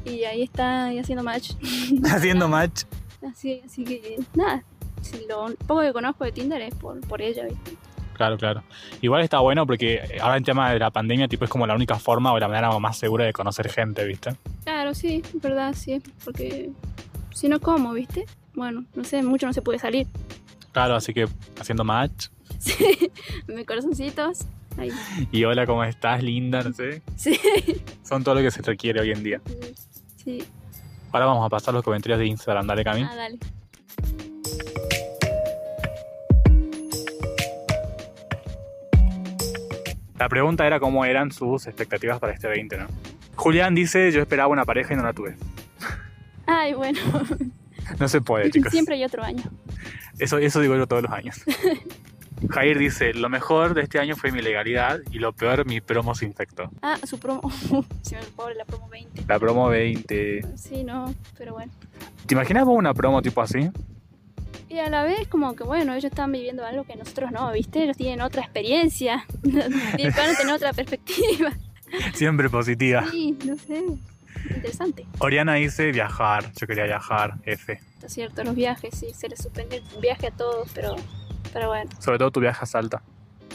y 0.06 0.24
ahí 0.24 0.42
está 0.42 0.88
haciendo 0.88 1.24
match. 1.24 1.52
Haciendo 2.06 2.48
match. 2.48 2.84
Así, 3.30 3.62
así 3.66 3.84
que 3.84 4.18
nada, 4.36 4.64
si 5.04 5.26
lo 5.28 5.54
poco 5.68 5.82
que 5.82 5.94
conozco 5.94 6.24
de 6.26 6.32
Tinder 6.32 6.62
es 6.62 6.76
por, 6.76 7.00
por 7.02 7.22
ella, 7.22 7.46
¿viste? 7.46 7.76
Claro, 8.14 8.38
claro. 8.38 8.64
Igual 9.02 9.24
está 9.24 9.40
bueno 9.40 9.66
porque 9.66 10.18
ahora 10.22 10.38
en 10.38 10.44
tema 10.44 10.72
de 10.72 10.80
la 10.80 10.92
pandemia, 10.92 11.28
tipo, 11.28 11.46
es 11.46 11.50
como 11.50 11.66
la 11.66 11.74
única 11.76 11.98
forma 11.98 12.32
o 12.32 12.40
la 12.40 12.48
manera 12.48 12.78
más 12.80 12.98
segura 12.98 13.26
de 13.26 13.34
conocer 13.34 13.70
gente, 13.70 14.06
¿viste? 14.06 14.36
Claro, 14.64 14.94
sí, 14.94 15.22
es 15.26 15.42
verdad, 15.42 15.74
sí, 15.76 16.02
porque 16.24 16.70
si 17.32 17.50
no, 17.50 17.60
¿cómo, 17.60 17.92
viste? 17.94 18.26
Bueno, 18.54 18.86
no 18.94 19.04
sé, 19.04 19.24
mucho 19.24 19.48
no 19.48 19.54
se 19.54 19.62
puede 19.64 19.80
salir. 19.80 20.08
Claro, 20.72 20.96
así 20.96 21.14
que 21.14 21.28
haciendo 21.60 21.84
match. 21.84 22.28
Sí, 22.60 22.78
mis 23.48 23.66
corazoncitos, 23.66 24.46
ahí, 24.78 24.90
Y 25.34 25.44
hola, 25.44 25.66
¿cómo 25.66 25.84
estás? 25.84 26.24
Linda, 26.24 26.62
no 26.64 26.72
sé. 26.72 27.02
sí, 27.18 27.38
Son 28.04 28.24
todo 28.24 28.36
lo 28.36 28.42
que 28.42 28.52
se 28.52 28.62
requiere 28.62 29.02
hoy 29.02 29.12
en 29.12 29.22
día. 29.24 29.42
sí, 30.24 30.44
Ahora 31.12 31.26
vamos 31.26 31.46
a 31.46 31.50
pasar 31.50 31.74
los 31.74 31.84
comentarios 31.84 32.20
de 32.20 32.28
Instagram, 32.28 32.66
dale 32.68 32.84
Cami. 32.86 33.02
ah, 33.04 33.16
dale. 33.16 33.38
La 40.20 40.30
pregunta 40.30 40.66
era 40.68 40.80
cómo 40.80 41.06
eran 41.06 41.32
sus 41.32 41.66
expectativas 41.68 42.20
para 42.20 42.34
este 42.34 42.48
20, 42.48 42.78
¿no? 42.78 42.88
Julián 43.36 43.74
dice, 43.76 44.12
yo 44.12 44.22
esperaba 44.22 44.48
una 44.50 44.66
pareja 44.66 44.94
y 44.94 44.98
no 44.98 45.04
la 45.04 45.14
tuve. 45.14 45.36
Ay, 46.46 46.74
bueno, 46.74 47.00
No 48.00 48.08
se 48.08 48.22
puede, 48.22 48.50
chicos. 48.52 48.72
siempre 48.72 48.96
hay 48.96 49.04
otro 49.04 49.24
año. 49.24 49.44
Eso, 50.20 50.38
eso 50.38 50.60
digo 50.62 50.76
yo 50.76 50.88
todos 50.88 51.04
los 51.04 51.12
años. 51.12 51.42
Jair 52.50 52.78
dice, 52.78 53.14
lo 53.14 53.30
mejor 53.30 53.74
de 53.74 53.82
este 53.82 54.00
año 54.00 54.16
fue 54.16 54.32
mi 54.32 54.42
legalidad 54.42 55.00
y 55.12 55.20
lo 55.20 55.34
peor 55.34 55.66
mi 55.66 55.82
promo 55.82 56.14
se 56.14 56.26
infectó. 56.26 56.70
Ah, 56.82 56.98
su 57.04 57.18
promo, 57.20 57.50
si 58.02 58.16
me 58.16 58.22
pobre 58.36 58.56
la 58.56 58.66
promo 58.66 58.90
20. 58.90 59.24
La 59.28 59.40
promo 59.40 59.68
20. 59.70 60.42
Sí, 60.58 60.84
no, 60.84 61.14
pero 61.38 61.54
bueno. 61.54 61.72
¿Te 62.26 62.36
imaginas 62.36 62.66
vos 62.66 62.78
una 62.78 62.94
promo 62.94 63.22
tipo 63.22 63.42
así? 63.42 63.70
Y 64.74 64.80
a 64.80 64.90
la 64.90 65.04
vez 65.04 65.28
como 65.28 65.56
que 65.56 65.64
bueno, 65.64 65.94
ellos 65.94 66.06
están 66.06 66.32
viviendo 66.32 66.66
algo 66.66 66.84
que 66.84 66.96
nosotros 66.96 67.32
no, 67.32 67.52
¿viste? 67.52 67.84
Ellos 67.84 67.96
tienen 67.96 68.22
otra 68.22 68.42
experiencia, 68.42 69.24
van 69.44 70.32
a 70.32 70.36
tener 70.36 70.52
otra 70.52 70.74
perspectiva. 70.74 71.52
Siempre 72.16 72.50
positiva. 72.50 73.06
Sí, 73.12 73.38
no 73.46 73.56
sé, 73.56 73.84
interesante. 74.50 75.06
Oriana 75.20 75.54
dice, 75.54 75.92
viajar. 75.92 76.52
Yo 76.60 76.66
quería 76.66 76.86
viajar, 76.86 77.36
F. 77.44 77.74
Está 77.94 78.10
cierto, 78.10 78.44
los 78.44 78.56
viajes, 78.56 78.98
sí, 78.98 79.14
se 79.14 79.30
les 79.30 79.44
suspende 79.44 79.76
el 79.76 80.02
viaje 80.02 80.26
a 80.26 80.32
todos, 80.32 80.72
pero, 80.74 80.96
pero 81.54 81.68
bueno. 81.68 81.92
Sobre 82.00 82.18
todo 82.18 82.32
tu 82.32 82.40
viaje 82.40 82.64
a 82.64 82.66
Salta. 82.66 83.04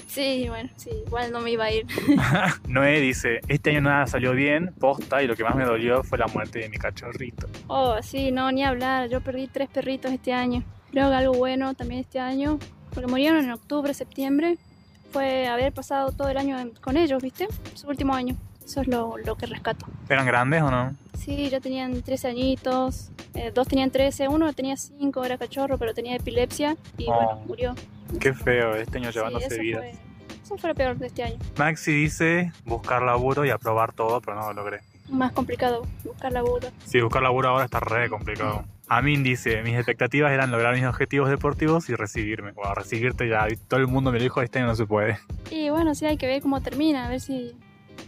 Sí, 0.07 0.47
bueno, 0.49 0.71
sí, 0.77 0.91
igual 1.05 1.33
no 1.33 1.41
me 1.41 1.51
iba 1.51 1.65
a 1.65 1.73
ir. 1.73 1.85
Noé 2.69 3.01
dice, 3.01 3.41
este 3.49 3.71
año 3.71 3.81
nada 3.81 4.07
salió 4.07 4.35
bien, 4.35 4.73
posta, 4.79 5.21
y 5.21 5.27
lo 5.27 5.35
que 5.35 5.43
más 5.43 5.57
me 5.57 5.65
dolió 5.65 6.05
fue 6.05 6.17
la 6.17 6.29
muerte 6.29 6.61
de 6.61 6.69
mi 6.69 6.77
cachorrito. 6.77 7.49
Oh, 7.67 7.97
sí, 8.03 8.31
no, 8.31 8.53
ni 8.53 8.63
hablar, 8.63 9.09
yo 9.09 9.21
perdí 9.21 9.49
tres 9.49 9.69
perritos 9.69 10.13
este 10.13 10.33
año. 10.33 10.63
Creo 10.91 11.09
que 11.11 11.15
algo 11.17 11.35
bueno 11.35 11.75
también 11.75 12.01
este 12.01 12.19
año, 12.21 12.59
porque 12.95 13.07
murieron 13.11 13.45
en 13.45 13.51
octubre, 13.53 13.93
septiembre, 13.95 14.59
fue 15.13 15.47
haber 15.47 15.73
pasado 15.73 16.13
todo 16.13 16.29
el 16.29 16.37
año 16.37 16.57
con 16.81 16.97
ellos, 16.97 17.23
¿viste? 17.23 17.47
Su 17.75 17.89
último 17.89 18.15
año. 18.15 18.37
Eso 18.65 18.83
es 18.83 18.89
lo, 18.89 19.17
lo 19.17 19.37
que 19.37 19.47
rescato. 19.47 19.87
¿Eran 20.11 20.27
grandes 20.27 20.63
o 20.63 20.71
no? 20.71 20.95
Sí, 21.17 21.49
ya 21.49 21.59
tenían 21.61 22.03
13 22.03 22.29
añitos, 22.29 23.11
eh, 23.35 23.51
dos 23.55 23.67
tenían 23.67 23.91
13, 23.91 24.29
uno 24.29 24.53
tenía 24.53 24.77
5, 24.77 25.25
era 25.25 25.39
cachorro, 25.39 25.79
pero 25.79 25.95
tenía 25.95 26.17
epilepsia 26.17 26.77
y 26.99 27.07
Oh. 27.09 27.15
bueno, 27.15 27.41
murió. 27.47 27.75
Qué 28.21 28.35
feo, 28.35 28.75
este 28.75 28.99
año 28.99 29.11
Sí, 29.11 29.17
llevándose 29.19 29.47
eso 29.47 29.61
vidas. 29.61 29.81
fue, 29.81 30.39
eso 30.43 30.59
fue 30.59 30.69
lo 30.71 30.75
peor 30.75 30.99
de 30.99 31.07
este 31.07 31.23
año. 31.23 31.39
Maxi 31.57 31.93
dice 31.93 32.53
buscar 32.67 33.03
laburo 33.03 33.45
y 33.47 33.51
aprobar 33.51 33.93
todo, 33.95 34.21
pero 34.21 34.37
no 34.39 34.49
lo 34.49 34.53
logré. 34.63 34.81
Más 35.09 35.33
complicado 35.33 35.87
buscar 36.05 36.33
laburo. 36.33 36.69
Sí, 36.85 37.01
buscar 37.01 37.23
laburo 37.23 37.49
ahora 37.49 37.65
está 37.65 37.81
re 37.81 38.11
complicado. 38.11 38.65
Amin 38.91 39.23
dice, 39.23 39.63
mis 39.63 39.75
expectativas 39.75 40.33
eran 40.33 40.51
lograr 40.51 40.75
mis 40.75 40.85
objetivos 40.85 41.29
deportivos 41.29 41.89
y 41.91 41.95
recibirme. 41.95 42.53
Bueno, 42.53 42.75
recibirte 42.75 43.29
ya, 43.29 43.47
todo 43.69 43.81
el 43.81 43.87
mundo 43.87 44.11
me 44.13 44.19
lo 44.19 44.23
dijo, 44.23 44.41
este 44.41 44.59
año 44.61 44.69
no 44.69 44.75
se 44.75 44.87
puede. 44.87 45.19
Y 45.51 45.69
bueno, 45.71 45.95
sí 45.95 46.07
hay 46.07 46.17
que 46.17 46.27
ver 46.27 46.41
cómo 46.41 46.61
termina, 46.63 47.07
a 47.07 47.09
ver 47.11 47.21
si 47.21 47.53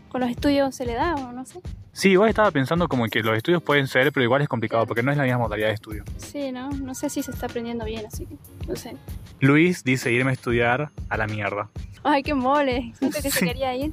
con 0.08 0.22
los 0.22 0.30
estudios 0.30 0.74
se 0.74 0.86
le 0.86 0.94
da 0.94 1.14
o 1.16 1.32
no 1.32 1.44
sé. 1.44 1.60
Sí, 1.92 2.10
igual 2.10 2.30
estaba 2.30 2.50
pensando 2.50 2.88
como 2.88 3.04
que 3.08 3.20
los 3.22 3.36
estudios 3.36 3.62
pueden 3.62 3.86
ser, 3.88 4.10
pero 4.12 4.24
igual 4.24 4.40
es 4.40 4.48
complicado 4.48 4.86
porque 4.86 5.02
no 5.02 5.10
es 5.10 5.18
la 5.18 5.24
misma 5.24 5.38
modalidad 5.38 5.68
de 5.68 5.74
estudio. 5.74 6.04
Sí, 6.16 6.50
¿no? 6.52 6.70
No 6.70 6.94
sé 6.94 7.10
si 7.10 7.22
se 7.22 7.30
está 7.32 7.46
aprendiendo 7.46 7.84
bien, 7.84 8.06
así 8.06 8.24
que 8.26 8.36
no 8.66 8.76
sé. 8.76 8.96
Luis 9.40 9.84
dice 9.84 10.10
irme 10.12 10.30
a 10.30 10.34
estudiar 10.34 10.90
a 11.08 11.16
la 11.16 11.26
mierda. 11.26 11.68
Ay, 12.04 12.22
qué 12.22 12.32
mole. 12.32 12.92
Siento 12.98 13.18
que 13.20 13.30
Sí. 13.30 13.40
se 13.40 13.46
quería 13.46 13.74
ir 13.76 13.92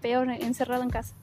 peor 0.00 0.30
encerrado 0.30 0.82
en 0.84 0.90
casa. 0.90 1.14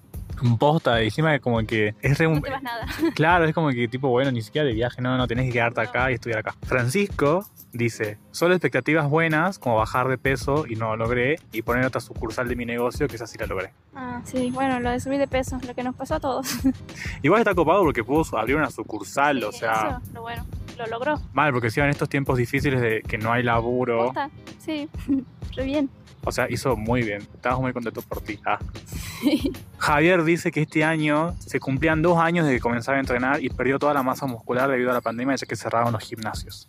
Un 0.42 0.58
posta, 0.58 1.02
encima 1.02 1.38
como 1.40 1.64
que 1.66 1.94
es 2.02 2.18
re... 2.18 2.28
No 2.28 2.42
te 2.42 2.50
vas 2.50 2.64
nada. 2.64 2.86
Claro, 3.16 3.46
es 3.46 3.54
como 3.54 3.70
que 3.70 3.88
tipo, 3.88 4.10
bueno, 4.10 4.32
ni 4.32 4.42
siquiera 4.42 4.66
de 4.68 4.74
viaje, 4.74 5.02
no, 5.02 5.18
no, 5.18 5.28
tenés 5.28 5.46
que 5.46 5.54
quedarte 5.54 5.82
acá 5.82 6.12
y 6.12 6.16
estudiar 6.16 6.40
acá. 6.40 6.56
Francisco 6.64 7.46
dice, 7.74 8.18
solo 8.32 8.54
expectativas 8.54 9.10
buenas, 9.10 9.60
como 9.60 9.78
bajar 9.78 10.08
de 10.08 10.18
peso 10.18 10.66
y 10.68 10.76
no 10.76 10.90
lo 10.96 11.06
logré, 11.06 11.38
y 11.52 11.62
poner 11.62 11.86
otra 11.86 12.02
sucursal 12.02 12.48
de 12.48 12.56
mi 12.56 12.66
negocio, 12.66 13.08
que 13.08 13.16
esa 13.16 13.28
sí 13.28 13.38
la 13.38 13.46
logré. 13.46 13.72
Ah, 13.96 14.22
sí, 14.26 14.52
bueno, 14.52 14.80
lo 14.80 14.90
de 14.92 15.00
subir 15.00 15.20
de 15.20 15.28
peso, 15.28 15.60
lo 15.66 15.74
que 15.74 15.84
nos 15.84 15.96
pasó 15.96 16.16
a 16.16 16.20
todos. 16.20 16.58
Igual 17.22 17.42
está 17.42 17.54
copado 17.56 17.82
porque 17.84 18.04
pudo 18.04 18.38
abrir 18.38 18.56
una 18.56 18.70
sucursal, 18.72 19.44
o 19.44 19.52
sea, 19.52 20.00
eso, 20.02 20.14
lo 20.14 20.22
bueno, 20.22 20.46
lo 20.78 20.88
logró. 20.88 21.22
mal, 21.34 21.54
porque 21.54 21.70
si 21.70 21.80
en 21.80 21.90
estos 21.90 22.10
tiempos 22.10 22.38
difíciles 22.38 22.82
de 22.82 23.02
que 23.02 23.18
no 23.18 23.32
hay 23.32 23.44
laburo, 23.44 24.06
Posta, 24.08 24.30
Sí, 24.60 24.90
re 25.56 25.64
bien. 25.64 25.90
O 26.24 26.32
sea, 26.32 26.48
hizo 26.50 26.76
muy 26.76 27.04
bien. 27.04 27.22
Estabas 27.34 27.60
muy 27.60 27.74
contento 27.74 28.02
por 28.02 28.22
ti. 28.22 28.40
Ah. 28.46 28.60
Javier 29.78 30.24
dice 30.24 30.52
que 30.52 30.62
este 30.62 30.84
año 30.84 31.36
se 31.40 31.60
cumplían 31.60 32.02
dos 32.02 32.18
años 32.18 32.46
de 32.46 32.54
que 32.54 32.60
comenzaba 32.60 32.98
a 32.98 33.02
entrenar 33.02 33.44
y 33.44 33.50
perdió 33.50 33.80
toda 33.80 33.94
la 33.94 34.04
masa 34.04 34.26
muscular 34.26 34.70
debido 34.70 34.92
a 34.92 34.94
la 34.94 35.02
pandemia 35.02 35.36
ya 35.36 35.48
que 35.48 35.56
cerraron 35.56 35.94
los 35.94 36.04
gimnasios. 36.04 36.68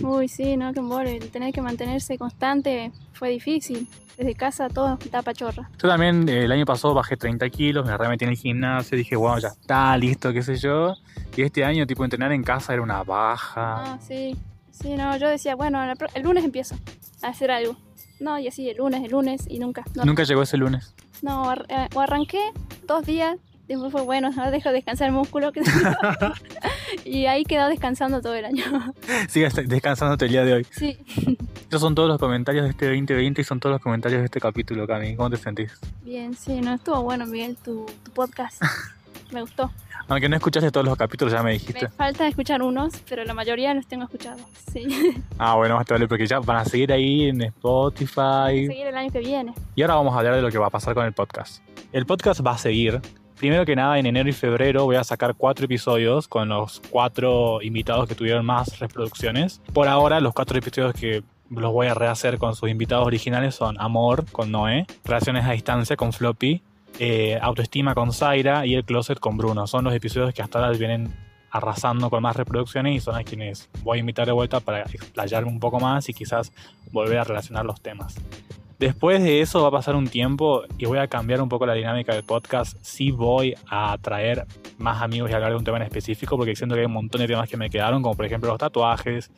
Uy, 0.00 0.28
sí, 0.28 0.56
no, 0.56 0.72
mole. 0.82 1.16
El 1.16 1.30
tener 1.30 1.52
que 1.52 1.60
mantenerse 1.60 2.16
constante 2.18 2.92
fue 3.12 3.28
difícil. 3.30 3.86
Desde 4.16 4.34
casa 4.36 4.68
todo 4.68 4.96
da 5.10 5.22
pachorra. 5.22 5.68
Yo 5.82 5.88
también 5.88 6.28
eh, 6.28 6.44
el 6.44 6.52
año 6.52 6.64
pasado 6.64 6.94
bajé 6.94 7.16
30 7.16 7.50
kilos, 7.50 7.84
me 7.84 7.96
remetí 7.96 8.24
en 8.24 8.30
el 8.30 8.36
gimnasio, 8.36 8.96
dije, 8.96 9.16
bueno, 9.16 9.40
ya 9.40 9.48
está, 9.48 9.96
listo, 9.96 10.32
qué 10.32 10.40
sé 10.40 10.56
yo. 10.56 10.94
Y 11.36 11.42
este 11.42 11.64
año, 11.64 11.84
tipo, 11.84 12.04
entrenar 12.04 12.30
en 12.30 12.44
casa 12.44 12.72
era 12.72 12.82
una 12.82 13.02
baja. 13.02 13.94
Ah, 13.94 13.98
sí. 14.00 14.36
Sí, 14.70 14.94
no, 14.96 15.16
yo 15.16 15.28
decía, 15.28 15.56
bueno, 15.56 15.82
el 16.14 16.22
lunes 16.22 16.44
empiezo 16.44 16.76
a 17.22 17.28
hacer 17.28 17.50
algo. 17.50 17.76
No, 18.20 18.38
y 18.38 18.48
así, 18.48 18.68
el 18.70 18.76
lunes, 18.78 19.02
el 19.04 19.10
lunes, 19.10 19.44
y 19.48 19.58
nunca. 19.58 19.84
No, 19.94 20.04
Nunca 20.04 20.22
llegó 20.24 20.42
ese 20.42 20.56
lunes. 20.56 20.94
no 21.22 21.48
ar- 21.50 21.66
eh, 21.68 21.88
o 21.94 22.00
arranqué 22.00 22.40
dos 22.86 23.04
días, 23.04 23.36
después 23.68 23.90
fue 23.92 24.02
bueno, 24.02 24.30
ahora 24.36 24.50
dejo 24.50 24.70
descansar 24.72 25.08
el 25.08 25.14
músculo. 25.14 25.52
y 27.04 27.26
ahí 27.26 27.44
quedó 27.44 27.68
descansando 27.68 28.20
todo 28.20 28.34
el 28.34 28.44
año. 28.44 28.64
Sigue 29.28 29.48
descansándote 29.66 30.26
el 30.26 30.30
día 30.32 30.44
de 30.44 30.52
hoy. 30.54 30.66
sí. 30.70 30.98
Estos 31.64 31.80
son 31.80 31.94
todos 31.96 32.08
los 32.08 32.18
comentarios 32.18 32.64
de 32.64 32.70
este 32.70 32.86
2020 32.86 33.40
y 33.40 33.44
son 33.44 33.58
todos 33.58 33.72
los 33.74 33.82
comentarios 33.82 34.20
de 34.20 34.26
este 34.26 34.38
capítulo, 34.40 34.86
Cami. 34.86 35.16
¿Cómo 35.16 35.28
te 35.30 35.36
sentís? 35.36 35.72
Bien, 36.04 36.32
sí, 36.34 36.60
no, 36.60 36.74
estuvo 36.74 37.02
bueno, 37.02 37.26
Miguel, 37.26 37.56
tu, 37.56 37.84
tu 38.04 38.10
podcast. 38.12 38.62
Me 39.32 39.40
gustó. 39.40 39.70
Aunque 40.08 40.28
no 40.28 40.36
escuchaste 40.36 40.70
todos 40.70 40.84
los 40.86 40.96
capítulos, 40.98 41.32
ya 41.32 41.38
me 41.38 41.44
Me 41.44 41.52
dijiste. 41.54 41.88
falta 41.88 42.28
escuchar 42.28 42.62
unos, 42.62 42.92
pero 43.08 43.24
la 43.24 43.32
mayoría 43.32 43.72
los 43.72 43.86
tengo 43.86 44.04
escuchados. 44.04 44.40
Sí. 44.72 44.86
Ah, 45.38 45.54
bueno, 45.56 45.76
más 45.76 45.86
te 45.86 45.94
vale 45.94 46.06
porque 46.06 46.26
ya 46.26 46.38
van 46.40 46.58
a 46.58 46.64
seguir 46.64 46.92
ahí 46.92 47.28
en 47.28 47.42
Spotify. 47.42 48.66
Seguir 48.66 48.86
el 48.86 48.96
año 48.96 49.10
que 49.10 49.18
viene. 49.20 49.54
Y 49.74 49.82
ahora 49.82 49.94
vamos 49.96 50.14
a 50.14 50.18
hablar 50.18 50.34
de 50.36 50.42
lo 50.42 50.50
que 50.50 50.58
va 50.58 50.66
a 50.66 50.70
pasar 50.70 50.94
con 50.94 51.04
el 51.06 51.12
podcast. 51.12 51.62
El 51.92 52.06
podcast 52.06 52.44
va 52.46 52.52
a 52.52 52.58
seguir. 52.58 53.00
Primero 53.36 53.64
que 53.66 53.74
nada, 53.74 53.98
en 53.98 54.06
enero 54.06 54.28
y 54.28 54.32
febrero 54.32 54.84
voy 54.84 54.96
a 54.96 55.04
sacar 55.04 55.34
cuatro 55.34 55.64
episodios 55.64 56.28
con 56.28 56.48
los 56.48 56.80
cuatro 56.90 57.60
invitados 57.62 58.08
que 58.08 58.14
tuvieron 58.14 58.46
más 58.46 58.78
reproducciones. 58.78 59.60
Por 59.72 59.88
ahora, 59.88 60.20
los 60.20 60.32
cuatro 60.34 60.56
episodios 60.58 60.94
que 60.94 61.22
los 61.50 61.72
voy 61.72 61.88
a 61.88 61.94
rehacer 61.94 62.38
con 62.38 62.54
sus 62.54 62.70
invitados 62.70 63.06
originales 63.06 63.54
son 63.54 63.76
Amor 63.80 64.24
con 64.30 64.50
Noé, 64.52 64.86
Relaciones 65.04 65.44
a 65.44 65.52
Distancia 65.52 65.96
con 65.96 66.12
Floppy, 66.12 66.62
eh, 66.98 67.38
Autoestima 67.40 67.94
con 67.94 68.12
Zaira 68.12 68.66
y 68.66 68.74
El 68.74 68.84
Closet 68.84 69.18
con 69.18 69.36
Bruno. 69.36 69.66
Son 69.66 69.84
los 69.84 69.94
episodios 69.94 70.32
que 70.32 70.42
hasta 70.42 70.58
ahora 70.58 70.76
vienen 70.76 71.14
arrasando 71.50 72.10
con 72.10 72.22
más 72.22 72.36
reproducciones 72.36 72.96
y 72.96 73.00
son 73.00 73.14
a 73.14 73.22
quienes 73.22 73.70
voy 73.82 73.98
a 73.98 74.00
invitar 74.00 74.26
de 74.26 74.32
vuelta 74.32 74.60
para 74.60 74.82
explayarme 74.82 75.50
un 75.50 75.60
poco 75.60 75.78
más 75.78 76.08
y 76.08 76.12
quizás 76.12 76.52
volver 76.90 77.18
a 77.18 77.24
relacionar 77.24 77.64
los 77.64 77.80
temas. 77.80 78.16
Después 78.78 79.22
de 79.22 79.40
eso 79.40 79.62
va 79.62 79.68
a 79.68 79.70
pasar 79.70 79.94
un 79.94 80.08
tiempo 80.08 80.64
y 80.78 80.86
voy 80.86 80.98
a 80.98 81.06
cambiar 81.06 81.40
un 81.40 81.48
poco 81.48 81.64
la 81.64 81.74
dinámica 81.74 82.12
del 82.12 82.24
podcast. 82.24 82.76
Sí 82.82 83.12
voy 83.12 83.54
a 83.68 83.96
traer 83.98 84.46
más 84.78 85.00
amigos 85.00 85.30
y 85.30 85.34
hablar 85.34 85.50
de 85.50 85.56
un 85.56 85.64
tema 85.64 85.76
en 85.76 85.84
específico 85.84 86.36
porque 86.36 86.56
siento 86.56 86.74
que 86.74 86.80
hay 86.80 86.86
un 86.86 86.92
montón 86.92 87.20
de 87.20 87.28
temas 87.28 87.48
que 87.48 87.56
me 87.56 87.70
quedaron, 87.70 88.02
como 88.02 88.16
por 88.16 88.26
ejemplo 88.26 88.50
los 88.50 88.58
tatuajes, 88.58 89.30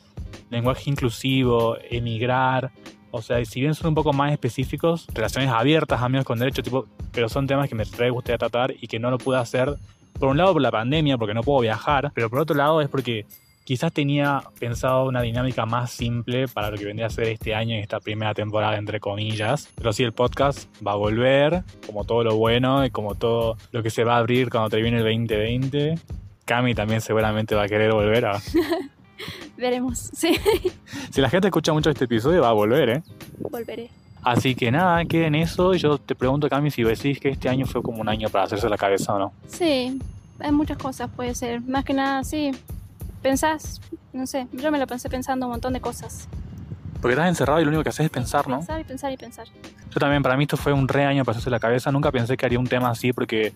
lenguaje 0.49 0.89
inclusivo, 0.89 1.77
emigrar. 1.89 2.71
O 3.17 3.21
sea, 3.21 3.43
si 3.43 3.61
bien 3.61 3.73
son 3.73 3.89
un 3.89 3.95
poco 3.95 4.13
más 4.13 4.31
específicos, 4.31 5.07
relaciones 5.13 5.49
abiertas, 5.49 6.01
amigos 6.01 6.25
con 6.25 6.39
derecho, 6.39 6.61
tipo, 6.61 6.85
pero 7.11 7.27
son 7.29 7.47
temas 7.47 7.67
que 7.67 7.75
me 7.75 7.83
re 7.83 8.11
gustaría 8.11 8.37
tratar 8.37 8.73
y 8.79 8.87
que 8.87 8.99
no 8.99 9.09
lo 9.09 9.17
pude 9.17 9.37
hacer. 9.37 9.75
Por 10.19 10.29
un 10.29 10.37
lado 10.37 10.53
por 10.53 10.61
la 10.61 10.71
pandemia, 10.71 11.17
porque 11.17 11.33
no 11.33 11.41
puedo 11.43 11.59
viajar, 11.59 12.11
pero 12.13 12.29
por 12.29 12.39
otro 12.39 12.55
lado 12.55 12.81
es 12.81 12.89
porque 12.89 13.25
quizás 13.63 13.91
tenía 13.91 14.43
pensado 14.59 15.05
una 15.05 15.21
dinámica 15.21 15.65
más 15.65 15.91
simple 15.91 16.47
para 16.47 16.71
lo 16.71 16.77
que 16.77 16.85
vendría 16.85 17.07
a 17.07 17.09
ser 17.09 17.27
este 17.27 17.53
año 17.53 17.75
y 17.75 17.79
esta 17.79 17.99
primera 17.99 18.33
temporada, 18.33 18.77
entre 18.77 18.99
comillas. 18.99 19.69
Pero 19.75 19.91
sí, 19.93 20.03
el 20.03 20.13
podcast 20.13 20.69
va 20.85 20.93
a 20.93 20.95
volver, 20.95 21.63
como 21.85 22.05
todo 22.05 22.23
lo 22.23 22.37
bueno 22.37 22.85
y 22.85 22.91
como 22.91 23.15
todo 23.15 23.57
lo 23.71 23.83
que 23.83 23.89
se 23.89 24.03
va 24.03 24.15
a 24.15 24.19
abrir 24.19 24.49
cuando 24.49 24.69
termine 24.69 24.97
el 24.97 25.03
2020. 25.03 25.95
Cami 26.45 26.75
también 26.75 27.01
seguramente 27.01 27.55
va 27.55 27.63
a 27.63 27.67
querer 27.67 27.91
volver 27.91 28.25
a... 28.27 28.39
Veremos. 29.57 30.09
Sí. 30.13 30.35
Si 31.11 31.21
la 31.21 31.29
gente 31.29 31.47
escucha 31.47 31.73
mucho 31.73 31.89
este 31.89 32.05
episodio, 32.05 32.41
va 32.41 32.49
a 32.49 32.53
volver, 32.53 32.89
¿eh? 32.89 33.03
Volveré. 33.39 33.89
Así 34.23 34.55
que 34.55 34.71
nada, 34.71 35.03
queden 35.05 35.35
eso. 35.35 35.73
Y 35.73 35.79
yo 35.79 35.97
te 35.97 36.15
pregunto, 36.15 36.49
Cami, 36.49 36.69
si 36.69 36.83
decís 36.83 37.19
que 37.19 37.29
este 37.29 37.49
año 37.49 37.65
fue 37.65 37.81
como 37.81 38.01
un 38.01 38.09
año 38.09 38.29
para 38.29 38.43
hacerse 38.43 38.69
la 38.69 38.77
cabeza 38.77 39.13
o 39.13 39.19
no. 39.19 39.33
Sí, 39.47 39.99
hay 40.39 40.51
muchas 40.51 40.77
cosas, 40.77 41.09
puede 41.15 41.33
ser. 41.33 41.61
Más 41.61 41.85
que 41.85 41.93
nada, 41.93 42.23
sí. 42.23 42.51
Pensás, 43.21 43.81
no 44.13 44.27
sé, 44.27 44.47
yo 44.51 44.71
me 44.71 44.79
lo 44.79 44.85
pensé 44.85 45.09
pensando 45.09 45.45
un 45.45 45.53
montón 45.53 45.73
de 45.73 45.81
cosas. 45.81 46.27
Porque 47.01 47.13
estás 47.13 47.27
encerrado 47.27 47.59
y 47.61 47.63
lo 47.63 47.69
único 47.69 47.83
que 47.83 47.89
haces 47.89 48.05
es 48.05 48.11
pensar, 48.11 48.47
¿no? 48.47 48.57
Pensar 48.57 48.81
y 48.81 48.83
pensar 48.83 49.11
y 49.13 49.17
pensar. 49.17 49.47
Yo 49.91 49.99
también, 49.99 50.23
para 50.23 50.35
mí 50.35 50.43
esto 50.43 50.57
fue 50.57 50.73
un 50.73 50.87
re 50.87 51.05
año 51.05 51.23
para 51.23 51.35
hacerse 51.37 51.49
la 51.49 51.59
cabeza. 51.59 51.91
Nunca 51.91 52.11
pensé 52.11 52.35
que 52.37 52.45
haría 52.45 52.59
un 52.59 52.67
tema 52.67 52.89
así 52.89 53.13
porque 53.13 53.53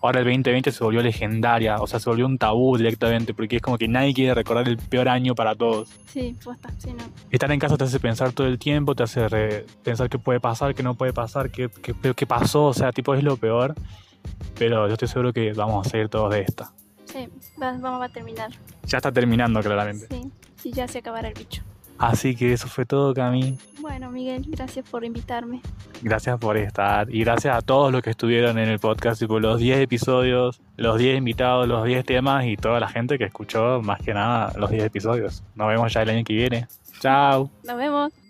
ahora 0.00 0.20
el 0.20 0.24
2020 0.26 0.70
se 0.70 0.82
volvió 0.84 1.02
legendaria. 1.02 1.76
O 1.80 1.86
sea, 1.86 1.98
se 2.00 2.08
volvió 2.08 2.24
un 2.26 2.38
tabú 2.38 2.76
directamente 2.76 3.34
porque 3.34 3.56
es 3.56 3.62
como 3.62 3.78
que 3.78 3.88
nadie 3.88 4.14
quiere 4.14 4.34
recordar 4.34 4.68
el 4.68 4.76
peor 4.76 5.08
año 5.08 5.34
para 5.34 5.54
todos. 5.54 5.88
Sí, 6.06 6.36
posta, 6.44 6.70
sí, 6.78 6.92
no. 6.92 7.04
Estar 7.30 7.50
en 7.50 7.58
casa 7.58 7.76
te 7.76 7.84
hace 7.84 7.98
pensar 7.98 8.32
todo 8.32 8.46
el 8.46 8.58
tiempo, 8.58 8.94
te 8.94 9.02
hace 9.02 9.28
re- 9.28 9.66
pensar 9.82 10.08
qué 10.08 10.18
puede 10.18 10.38
pasar, 10.40 10.74
qué 10.74 10.82
no 10.84 10.94
puede 10.94 11.12
pasar, 11.12 11.50
qué, 11.50 11.68
qué, 11.82 11.94
qué 12.14 12.26
pasó. 12.26 12.66
O 12.66 12.74
sea, 12.74 12.92
tipo, 12.92 13.14
es 13.14 13.22
lo 13.24 13.36
peor. 13.36 13.74
Pero 14.58 14.86
yo 14.86 14.92
estoy 14.94 15.08
seguro 15.08 15.32
que 15.32 15.52
vamos 15.52 15.86
a 15.86 15.90
salir 15.90 16.08
todos 16.08 16.30
de 16.32 16.42
esta. 16.42 16.72
Sí, 17.06 17.28
va- 17.60 17.76
vamos 17.78 18.02
a 18.02 18.08
terminar. 18.08 18.50
Ya 18.86 18.98
está 18.98 19.10
terminando, 19.12 19.60
claramente. 19.60 20.06
Sí, 20.08 20.30
y 20.68 20.72
ya 20.72 20.86
se 20.88 20.98
acabará 20.98 21.28
el 21.28 21.34
bicho. 21.34 21.62
Así 21.98 22.34
que 22.34 22.52
eso 22.52 22.66
fue 22.66 22.84
todo, 22.84 23.14
Cami. 23.14 23.56
Bueno, 23.80 24.10
Miguel, 24.10 24.44
gracias 24.48 24.88
por 24.88 25.04
invitarme. 25.04 25.60
Gracias 26.02 26.38
por 26.38 26.56
estar 26.56 27.12
y 27.14 27.20
gracias 27.20 27.56
a 27.56 27.62
todos 27.62 27.92
los 27.92 28.02
que 28.02 28.10
estuvieron 28.10 28.58
en 28.58 28.68
el 28.68 28.78
podcast, 28.78 29.20
tipo 29.20 29.38
los 29.38 29.60
10 29.60 29.80
episodios, 29.80 30.60
los 30.76 30.98
10 30.98 31.18
invitados, 31.18 31.68
los 31.68 31.84
10 31.84 32.04
temas 32.04 32.46
y 32.46 32.56
toda 32.56 32.80
la 32.80 32.88
gente 32.88 33.18
que 33.18 33.24
escuchó 33.24 33.80
más 33.82 34.00
que 34.00 34.12
nada 34.12 34.52
los 34.56 34.70
10 34.70 34.84
episodios. 34.84 35.44
Nos 35.54 35.68
vemos 35.68 35.92
ya 35.92 36.02
el 36.02 36.10
año 36.10 36.24
que 36.24 36.34
viene. 36.34 36.66
Chao. 37.00 37.50
Nos 37.64 37.76
vemos. 37.76 38.23